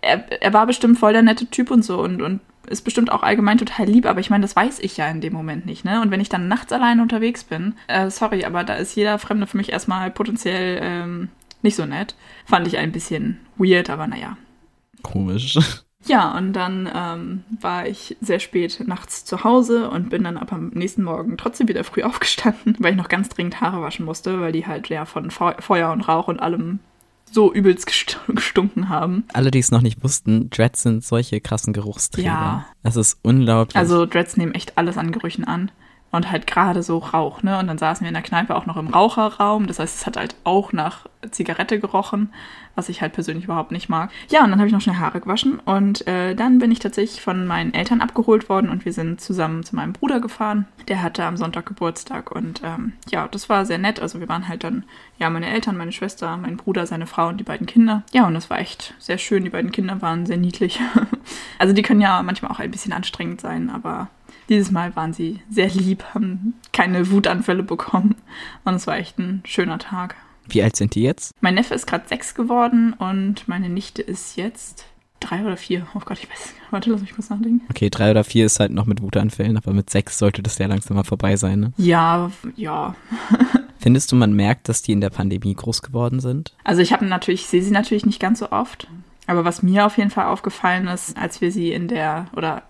er, 0.01 0.43
er 0.43 0.53
war 0.53 0.67
bestimmt 0.67 0.99
voll 0.99 1.13
der 1.13 1.23
nette 1.23 1.47
Typ 1.47 1.71
und 1.71 1.83
so 1.85 2.01
und, 2.01 2.21
und 2.21 2.41
ist 2.71 2.83
bestimmt 2.83 3.13
auch 3.13 3.23
allgemein 3.23 3.59
total 3.59 3.87
lieb, 3.87 4.07
aber 4.07 4.21
ich 4.21 4.31
meine, 4.31 4.43
das 4.43 4.57
weiß 4.57 4.79
ich 4.81 4.97
ja 4.97 5.09
in 5.09 5.21
dem 5.21 5.33
Moment 5.33 5.67
nicht, 5.67 5.85
ne? 5.85 6.01
Und 6.01 6.11
wenn 6.11 6.21
ich 6.21 6.29
dann 6.29 6.49
nachts 6.49 6.73
alleine 6.73 7.03
unterwegs 7.03 7.45
bin, 7.45 7.75
äh, 7.89 8.11
sorry, 8.11 8.45
aber 8.45 8.65
da 8.65 8.75
ist 8.75 8.95
jeder 8.95 9.19
Fremde 9.19 9.47
für 9.47 9.57
mich 9.57 9.73
erstmal 9.73 10.11
potenziell 10.11 10.81
ähm, 10.83 11.29
nicht 11.63 11.77
so 11.77 11.85
nett. 11.85 12.15
Fand 12.47 12.67
ich 12.67 12.79
ein 12.79 12.93
bisschen 12.93 13.41
weird, 13.57 13.91
aber 13.91 14.07
naja. 14.07 14.37
Komisch. 15.03 15.59
Ja, 16.07 16.37
und 16.37 16.55
dann 16.55 16.91
ähm, 16.95 17.45
war 17.61 17.87
ich 17.87 18.17
sehr 18.21 18.39
spät 18.39 18.83
nachts 18.87 19.25
zu 19.25 19.45
Hause 19.45 19.91
und 19.91 20.09
bin 20.09 20.25
dann 20.25 20.39
aber 20.39 20.55
am 20.55 20.69
nächsten 20.69 21.03
Morgen 21.03 21.37
trotzdem 21.37 21.69
wieder 21.69 21.85
früh 21.85 22.03
aufgestanden, 22.05 22.77
weil 22.79 22.93
ich 22.93 22.99
noch 22.99 23.09
ganz 23.09 23.29
dringend 23.29 23.61
Haare 23.61 23.83
waschen 23.83 24.07
musste, 24.07 24.41
weil 24.41 24.53
die 24.53 24.67
halt 24.67 24.89
ja 24.89 25.05
von 25.05 25.31
Feuer 25.31 25.93
und 25.93 26.01
Rauch 26.03 26.29
und 26.29 26.41
allem 26.41 26.79
so 27.33 27.53
übelst 27.53 27.87
gestunken 28.29 28.89
haben. 28.89 29.25
Alle, 29.33 29.51
die 29.51 29.59
es 29.59 29.71
noch 29.71 29.83
nicht 29.83 30.03
wussten, 30.03 30.51
Dreads 30.51 30.83
sind 30.83 31.05
solche 31.05 31.41
krassen 31.41 31.73
Geruchsträger. 31.73 32.27
Ja. 32.27 32.67
Das 32.83 32.97
ist 32.97 33.19
unglaublich. 33.23 33.77
Also 33.77 34.07
Dreads 34.07 34.37
nehmen 34.37 34.55
echt 34.55 34.77
alles 34.79 34.97
an 34.97 35.13
Gerüchen 35.13 35.45
an 35.45 35.71
und 36.13 36.31
halt 36.31 36.47
gerade 36.47 36.83
so 36.83 36.99
Rauch, 36.99 37.43
ne? 37.43 37.59
Und 37.59 37.69
dann 37.69 37.79
saßen 37.79 38.05
wir 38.05 38.09
in 38.09 38.15
der 38.15 38.23
Kneipe 38.23 38.57
auch 38.57 38.67
noch 38.67 38.77
im 38.77 38.89
Raucherraum. 38.89 39.67
Das 39.67 39.79
heißt, 39.79 39.97
es 39.97 40.07
hat 40.07 40.17
halt 40.17 40.35
auch 40.45 40.73
nach 40.73 41.07
Zigarette 41.31 41.79
gerochen, 41.79 42.33
was 42.75 42.89
ich 42.89 43.01
halt 43.01 43.13
persönlich 43.13 43.45
überhaupt 43.45 43.73
nicht 43.73 43.89
mag. 43.89 44.11
Ja, 44.29 44.43
und 44.43 44.51
dann 44.51 44.59
habe 44.59 44.67
ich 44.67 44.73
noch 44.73 44.81
schnell 44.81 44.97
Haare 44.97 45.21
gewaschen 45.21 45.61
und 45.61 46.07
äh, 46.07 46.35
dann 46.35 46.59
bin 46.59 46.73
ich 46.73 46.79
tatsächlich 46.79 47.21
von 47.21 47.47
meinen 47.47 47.75
Eltern 47.75 48.01
abgeholt 48.01 48.49
worden 48.49 48.71
und 48.71 48.85
wir 48.85 48.93
sind 48.93 49.21
zusammen 49.21 49.63
zu 49.63 49.77
meinem 49.77 49.93
Bruder 49.93 50.21
gefahren. 50.21 50.67
Der 50.89 51.03
hatte 51.03 51.25
am 51.25 51.37
Sonntag 51.37 51.67
Geburtstag 51.67 52.33
und 52.33 52.63
ähm, 52.65 52.95
ja, 53.11 53.29
das 53.29 53.49
war 53.49 53.67
sehr 53.67 53.79
nett. 53.79 54.01
Also 54.01 54.19
wir 54.19 54.29
waren 54.29 54.49
halt 54.49 54.65
dann, 54.65 54.85
ja, 55.19 55.31
meine 55.31 55.49
Eltern, 55.49 55.77
meine 55.77 55.93
Schwester, 55.93 56.37
mein 56.37 56.57
Bruder, 56.57 56.87
seine 56.87 57.07
Frau 57.07 57.29
und 57.29 57.39
die 57.39 57.45
beiden 57.45 57.67
Kinder. 57.67 58.03
Ja, 58.13 58.27
und 58.27 58.35
das 58.35 58.51
war 58.51 58.59
echt 58.59 58.95
sehr 58.99 59.19
schön. 59.19 59.45
Die 59.45 59.51
beiden 59.51 59.73
Kinder 59.73 60.01
waren 60.03 60.27
sehr 60.27 60.39
niedlich. 60.39 60.81
also 61.59 61.75
die 61.75 61.83
können 61.83 62.01
ja 62.01 62.23
manchmal 62.23 62.51
auch 62.51 62.59
ein 62.59 62.71
bisschen 62.71 62.93
anstrengend 62.93 63.41
sein, 63.41 63.71
aber 63.71 64.09
dieses 64.49 64.71
Mal 64.71 64.95
waren 64.97 65.13
sie 65.13 65.41
sehr 65.51 65.69
lieb, 65.69 66.05
haben 66.15 66.55
keine 66.73 67.11
Wutanfälle 67.11 67.63
bekommen 67.63 68.17
und 68.65 68.75
es 68.75 68.87
war 68.87 68.97
echt 68.97 69.19
ein 69.19 69.43
schöner 69.45 69.79
Tag. 69.79 70.17
Wie 70.49 70.63
alt 70.63 70.77
sind 70.77 70.95
die 70.95 71.03
jetzt? 71.03 71.33
Mein 71.41 71.55
Neffe 71.55 71.75
ist 71.75 71.87
gerade 71.87 72.09
sechs 72.09 72.35
geworden 72.35 72.93
und 72.95 73.47
meine 73.47 73.69
Nichte 73.69 74.03
ist 74.03 74.37
jetzt 74.37 74.87
drei 75.21 75.45
oder 75.45 75.57
vier. 75.57 75.87
Oh 75.95 76.01
Gott, 76.05 76.19
ich 76.19 76.29
weiß 76.29 76.55
nicht. 76.55 76.55
Warte, 76.71 76.91
lass 76.91 77.01
mich 77.01 77.15
kurz 77.15 77.31
nachdenken. 77.31 77.63
Okay, 77.71 77.91
drei 77.91 78.11
oder 78.11 78.25
vier 78.25 78.47
ist 78.47 78.59
halt 78.59 78.73
noch 78.73 78.87
mit 78.87 79.03
Wutanfällen, 79.03 79.57
aber 79.57 79.73
mit 79.73 79.91
sechs 79.91 80.19
sollte 80.19 80.43
das 80.43 80.59
ja 80.59 80.67
langsam 80.67 80.97
mal 80.97 81.05
vorbei 81.05 81.37
sein, 81.37 81.61
ne? 81.61 81.73
Ja, 81.77 82.33
ja. 82.57 82.95
Findest 83.79 84.13
du, 84.13 84.17
man 84.17 84.35
merkt, 84.35 84.69
dass 84.69 84.83
die 84.83 84.93
in 84.93 85.01
der 85.01 85.11
Pandemie 85.11 85.55
groß 85.55 85.83
geworden 85.83 86.21
sind? 86.21 86.55
Also 86.65 86.83
ich 86.83 86.93
habe 86.93 87.07
natürlich, 87.07 87.47
sehe 87.47 87.63
sie 87.63 87.71
natürlich 87.71 88.05
nicht 88.05 88.21
ganz 88.21 88.41
so 88.41 88.51
oft. 88.51 88.89
Aber 89.27 89.45
was 89.45 89.63
mir 89.63 89.87
auf 89.87 89.97
jeden 89.97 90.11
Fall 90.11 90.27
aufgefallen 90.27 90.89
ist, 90.89 91.17
als 91.17 91.41
wir 91.41 91.53
sie 91.53 91.73
in 91.73 91.89
der, 91.89 92.27
oder 92.35 92.63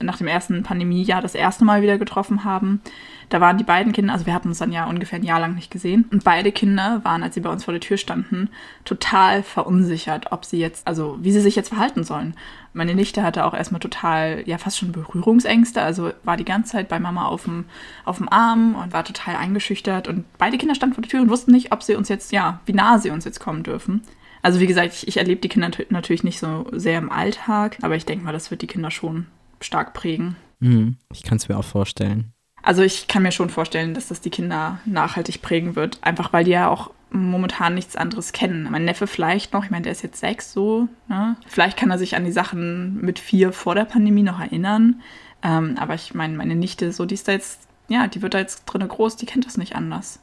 nach 0.00 0.18
dem 0.18 0.26
ersten 0.26 0.62
Pandemiejahr 0.62 1.22
das 1.22 1.34
erste 1.34 1.64
Mal 1.64 1.82
wieder 1.82 1.98
getroffen 1.98 2.44
haben. 2.44 2.80
Da 3.28 3.40
waren 3.40 3.58
die 3.58 3.64
beiden 3.64 3.92
Kinder, 3.92 4.12
also 4.12 4.26
wir 4.26 4.34
hatten 4.34 4.48
uns 4.48 4.58
dann 4.58 4.72
ja 4.72 4.86
ungefähr 4.86 5.18
ein 5.18 5.24
Jahr 5.24 5.40
lang 5.40 5.54
nicht 5.54 5.70
gesehen. 5.70 6.04
Und 6.10 6.24
beide 6.24 6.52
Kinder 6.52 7.00
waren, 7.04 7.22
als 7.22 7.34
sie 7.34 7.40
bei 7.40 7.50
uns 7.50 7.64
vor 7.64 7.72
der 7.72 7.80
Tür 7.80 7.96
standen, 7.96 8.50
total 8.84 9.42
verunsichert, 9.42 10.32
ob 10.32 10.44
sie 10.44 10.58
jetzt, 10.58 10.86
also 10.86 11.18
wie 11.20 11.32
sie 11.32 11.40
sich 11.40 11.56
jetzt 11.56 11.68
verhalten 11.68 12.04
sollen. 12.04 12.34
Meine 12.72 12.94
Nichte 12.94 13.22
hatte 13.22 13.44
auch 13.44 13.54
erstmal 13.54 13.80
total, 13.80 14.42
ja, 14.46 14.58
fast 14.58 14.78
schon 14.78 14.92
Berührungsängste, 14.92 15.80
also 15.80 16.10
war 16.24 16.36
die 16.36 16.44
ganze 16.44 16.72
Zeit 16.72 16.88
bei 16.88 16.98
Mama 16.98 17.26
auf 17.26 17.44
dem, 17.44 17.64
auf 18.04 18.18
dem 18.18 18.28
Arm 18.28 18.74
und 18.74 18.92
war 18.92 19.04
total 19.04 19.36
eingeschüchtert. 19.36 20.08
Und 20.08 20.24
beide 20.38 20.58
Kinder 20.58 20.74
standen 20.74 20.94
vor 20.94 21.02
der 21.02 21.10
Tür 21.10 21.22
und 21.22 21.30
wussten 21.30 21.52
nicht, 21.52 21.72
ob 21.72 21.82
sie 21.82 21.94
uns 21.94 22.08
jetzt, 22.08 22.32
ja, 22.32 22.60
wie 22.66 22.72
nah 22.72 22.98
sie 22.98 23.10
uns 23.10 23.24
jetzt 23.24 23.40
kommen 23.40 23.62
dürfen. 23.62 24.02
Also 24.42 24.60
wie 24.60 24.66
gesagt, 24.66 24.92
ich, 24.92 25.08
ich 25.08 25.16
erlebe 25.16 25.40
die 25.40 25.48
Kinder 25.48 25.70
natürlich 25.88 26.24
nicht 26.24 26.38
so 26.38 26.66
sehr 26.72 26.98
im 26.98 27.10
Alltag, 27.10 27.78
aber 27.80 27.96
ich 27.96 28.04
denke 28.04 28.24
mal, 28.24 28.32
das 28.32 28.50
wird 28.50 28.60
die 28.60 28.66
Kinder 28.66 28.90
schon 28.90 29.26
stark 29.60 29.94
prägen. 29.94 30.36
Mhm, 30.60 30.96
ich 31.12 31.22
kann 31.22 31.36
es 31.36 31.48
mir 31.48 31.58
auch 31.58 31.64
vorstellen. 31.64 32.32
Also 32.62 32.82
ich 32.82 33.08
kann 33.08 33.22
mir 33.22 33.32
schon 33.32 33.50
vorstellen, 33.50 33.92
dass 33.92 34.08
das 34.08 34.22
die 34.22 34.30
Kinder 34.30 34.80
nachhaltig 34.86 35.42
prägen 35.42 35.76
wird, 35.76 35.98
einfach 36.00 36.32
weil 36.32 36.44
die 36.44 36.52
ja 36.52 36.68
auch 36.68 36.90
momentan 37.10 37.74
nichts 37.74 37.94
anderes 37.94 38.32
kennen. 38.32 38.68
Mein 38.70 38.86
Neffe 38.86 39.06
vielleicht 39.06 39.52
noch, 39.52 39.64
ich 39.64 39.70
meine, 39.70 39.82
der 39.82 39.92
ist 39.92 40.02
jetzt 40.02 40.20
sechs 40.20 40.52
so, 40.52 40.88
ne? 41.08 41.36
Vielleicht 41.46 41.76
kann 41.76 41.90
er 41.90 41.98
sich 41.98 42.16
an 42.16 42.24
die 42.24 42.32
Sachen 42.32 43.00
mit 43.00 43.18
vier 43.18 43.52
vor 43.52 43.74
der 43.74 43.84
Pandemie 43.84 44.22
noch 44.22 44.40
erinnern. 44.40 45.02
Ähm, 45.42 45.76
aber 45.78 45.94
ich 45.94 46.14
meine, 46.14 46.36
meine 46.36 46.56
Nichte, 46.56 46.92
so, 46.92 47.04
die 47.04 47.14
ist 47.14 47.28
da 47.28 47.32
jetzt, 47.32 47.68
ja, 47.88 48.08
die 48.08 48.22
wird 48.22 48.34
da 48.34 48.38
jetzt 48.38 48.64
drinne 48.64 48.88
groß, 48.88 49.16
die 49.16 49.26
kennt 49.26 49.46
das 49.46 49.58
nicht 49.58 49.76
anders. 49.76 50.20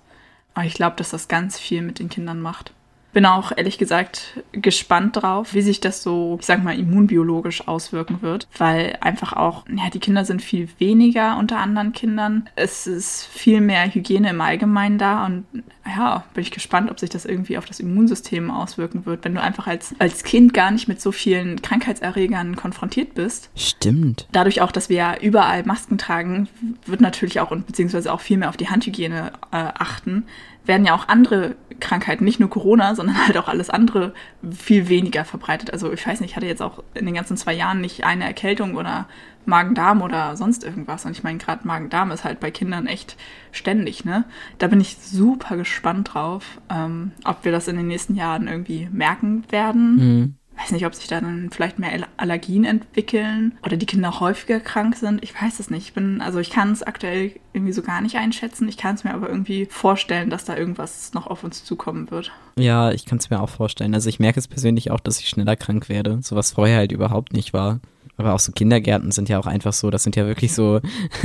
Aber 0.54 0.66
ich 0.66 0.74
glaube, 0.74 0.96
dass 0.98 1.12
das 1.12 1.28
ganz 1.28 1.60
viel 1.60 1.82
mit 1.82 2.00
den 2.00 2.10
Kindern 2.10 2.42
macht 2.42 2.74
bin 3.14 3.26
auch 3.26 3.52
ehrlich 3.56 3.78
gesagt 3.78 4.40
gespannt 4.52 5.18
drauf, 5.18 5.54
wie 5.54 5.62
sich 5.62 5.80
das 5.80 6.04
so, 6.04 6.38
ich 6.40 6.46
sag 6.46 6.64
mal, 6.64 6.78
immunbiologisch 6.78 7.68
auswirken 7.68 8.22
wird, 8.22 8.48
weil 8.58 8.98
einfach 9.02 9.34
auch, 9.34 9.66
ja, 9.70 9.90
die 9.90 10.00
Kinder 10.00 10.26
sind 10.26 10.42
viel 10.42 10.70
weniger 10.78 11.38
unter 11.38 11.58
anderen 11.58 11.94
Kindern. 11.94 12.50
Es 12.56 12.88
ist 12.88 13.26
viel 13.26 13.62
mehr 13.62 13.94
Hygiene 13.94 14.30
im 14.30 14.42
Allgemeinen 14.42 14.98
da 14.98 15.26
und 15.26 15.46
ja, 15.86 16.24
bin 16.34 16.44
ich 16.44 16.52
gespannt, 16.52 16.92
ob 16.92 17.00
sich 17.00 17.10
das 17.10 17.26
irgendwie 17.26 17.58
auf 17.58 17.66
das 17.66 17.80
Immunsystem 17.80 18.52
auswirken 18.52 19.06
wird, 19.06 19.26
wenn 19.26 19.34
du 19.34 19.42
einfach 19.42 19.68
als, 19.68 19.96
als 20.00 20.24
Kind 20.24 20.54
gar 20.54 20.72
nicht 20.72 20.88
mit 20.88 21.02
so 21.02 21.12
vielen 21.12 21.62
Krankheitserregern 21.62 22.56
konfrontiert 22.56 23.16
bist. 23.16 23.50
Stimmt. 23.56 24.28
Dadurch 24.32 24.62
auch, 24.62 24.72
dass 24.72 24.90
wir 24.90 24.98
ja 24.98 25.18
überall 25.20 25.64
Masken 25.64 25.98
tragen, 25.98 26.48
wird 26.86 27.02
natürlich 27.02 27.40
auch 27.40 27.52
und 27.52 27.66
beziehungsweise 27.66 28.14
auch 28.14 28.22
viel 28.22 28.38
mehr 28.38 28.50
auf 28.50 28.58
die 28.58 28.70
Handhygiene 28.70 29.32
äh, 29.52 29.56
achten, 29.58 30.26
werden 30.66 30.86
ja 30.86 30.94
auch 30.94 31.08
andere 31.08 31.56
Krankheiten, 31.80 32.24
nicht 32.24 32.40
nur 32.40 32.50
Corona, 32.50 32.96
sondern 32.96 33.26
halt 33.26 33.38
auch 33.38 33.48
alles 33.48 33.70
andere 33.70 34.14
viel 34.50 34.90
weniger 34.90 35.26
verbreitet. 35.26 35.74
Also 35.74 35.92
ich 35.92 36.06
weiß 36.06 36.22
nicht, 36.22 36.32
ich 36.32 36.36
hatte 36.36 36.46
jetzt 36.46 36.62
auch 36.62 36.84
in 36.94 37.06
den 37.06 37.16
ganzen 37.16 37.38
zwei 37.38 37.54
Jahren 37.54 37.82
nicht 37.82 38.04
eine 38.04 38.26
Erkältung 38.26 38.76
oder 38.76 39.08
Magen-Darm 39.46 40.02
oder 40.02 40.38
sonst 40.38 40.64
irgendwas. 40.64 41.06
Und 41.06 41.12
ich 41.12 41.24
meine, 41.24 41.40
gerade 41.40 41.68
Magen-Darm 41.68 42.12
ist 42.12 42.24
halt 42.24 42.40
bei 42.40 42.52
Kindern 42.52 42.86
echt 42.86 43.18
ständig, 43.52 44.06
ne? 44.06 44.26
Da 44.60 44.68
bin 44.68 44.80
ich 44.80 44.98
super 44.98 45.58
gespannt 45.58 46.14
drauf, 46.14 46.62
ähm, 46.70 47.12
ob 47.24 47.44
wir 47.44 47.52
das 47.52 47.68
in 47.68 47.76
den 47.76 47.88
nächsten 47.88 48.16
Jahren 48.16 48.48
irgendwie 48.48 48.88
merken 48.92 49.44
werden. 49.50 49.96
Mhm 49.96 50.36
weiß 50.58 50.72
nicht, 50.72 50.86
ob 50.86 50.94
sich 50.94 51.08
da 51.08 51.22
dann 51.22 51.50
vielleicht 51.52 51.80
mehr 51.80 52.08
Allergien 52.18 52.66
entwickeln 52.66 53.58
oder 53.66 53.78
die 53.78 53.86
Kinder 53.86 54.20
häufiger 54.20 54.60
krank 54.60 54.96
sind. 54.96 55.24
Ich 55.24 55.40
weiß 55.40 55.60
es 55.60 55.70
nicht. 55.70 55.88
Ich 55.88 55.94
bin, 55.94 56.22
also 56.22 56.40
ich 56.40 56.50
kann 56.50 56.72
es 56.72 56.84
aktuell 56.84 57.32
irgendwie 57.54 57.74
so 57.74 57.82
gar 57.82 58.02
nicht 58.02 58.18
einschätzen. 58.18 58.68
Ich 58.68 58.78
kann 58.78 58.96
es 58.96 59.04
mir 59.04 59.14
aber 59.14 59.30
irgendwie 59.30 59.66
vorstellen, 59.66 60.30
dass 60.30 60.46
da 60.46 60.56
irgendwas 60.56 61.14
noch 61.14 61.28
auf 61.28 61.44
uns 61.44 61.64
zukommen 61.64 62.12
wird. 62.12 62.32
Ja, 62.58 62.92
ich 62.92 63.06
kann 63.06 63.18
es 63.18 63.30
mir 63.30 63.42
auch 63.42 63.50
vorstellen. 63.50 63.94
Also 63.94 64.10
ich 64.10 64.20
merke 64.20 64.40
es 64.40 64.48
persönlich 64.48 64.92
auch, 64.92 65.00
dass 65.00 65.20
ich 65.20 65.30
schneller 65.30 65.56
krank 65.56 65.90
werde, 65.90 66.20
so 66.22 66.36
was 66.36 66.52
vorher 66.52 66.78
halt 66.78 66.92
überhaupt 66.92 67.34
nicht 67.34 67.54
war. 67.54 67.80
Aber 68.18 68.34
auch 68.34 68.40
so 68.40 68.52
Kindergärten 68.52 69.12
sind 69.12 69.30
ja 69.30 69.40
auch 69.40 69.48
einfach 69.48 69.74
so, 69.74 69.90
das 69.90 70.04
sind 70.04 70.16
ja 70.16 70.26
wirklich 70.26 70.54
so 70.54 70.82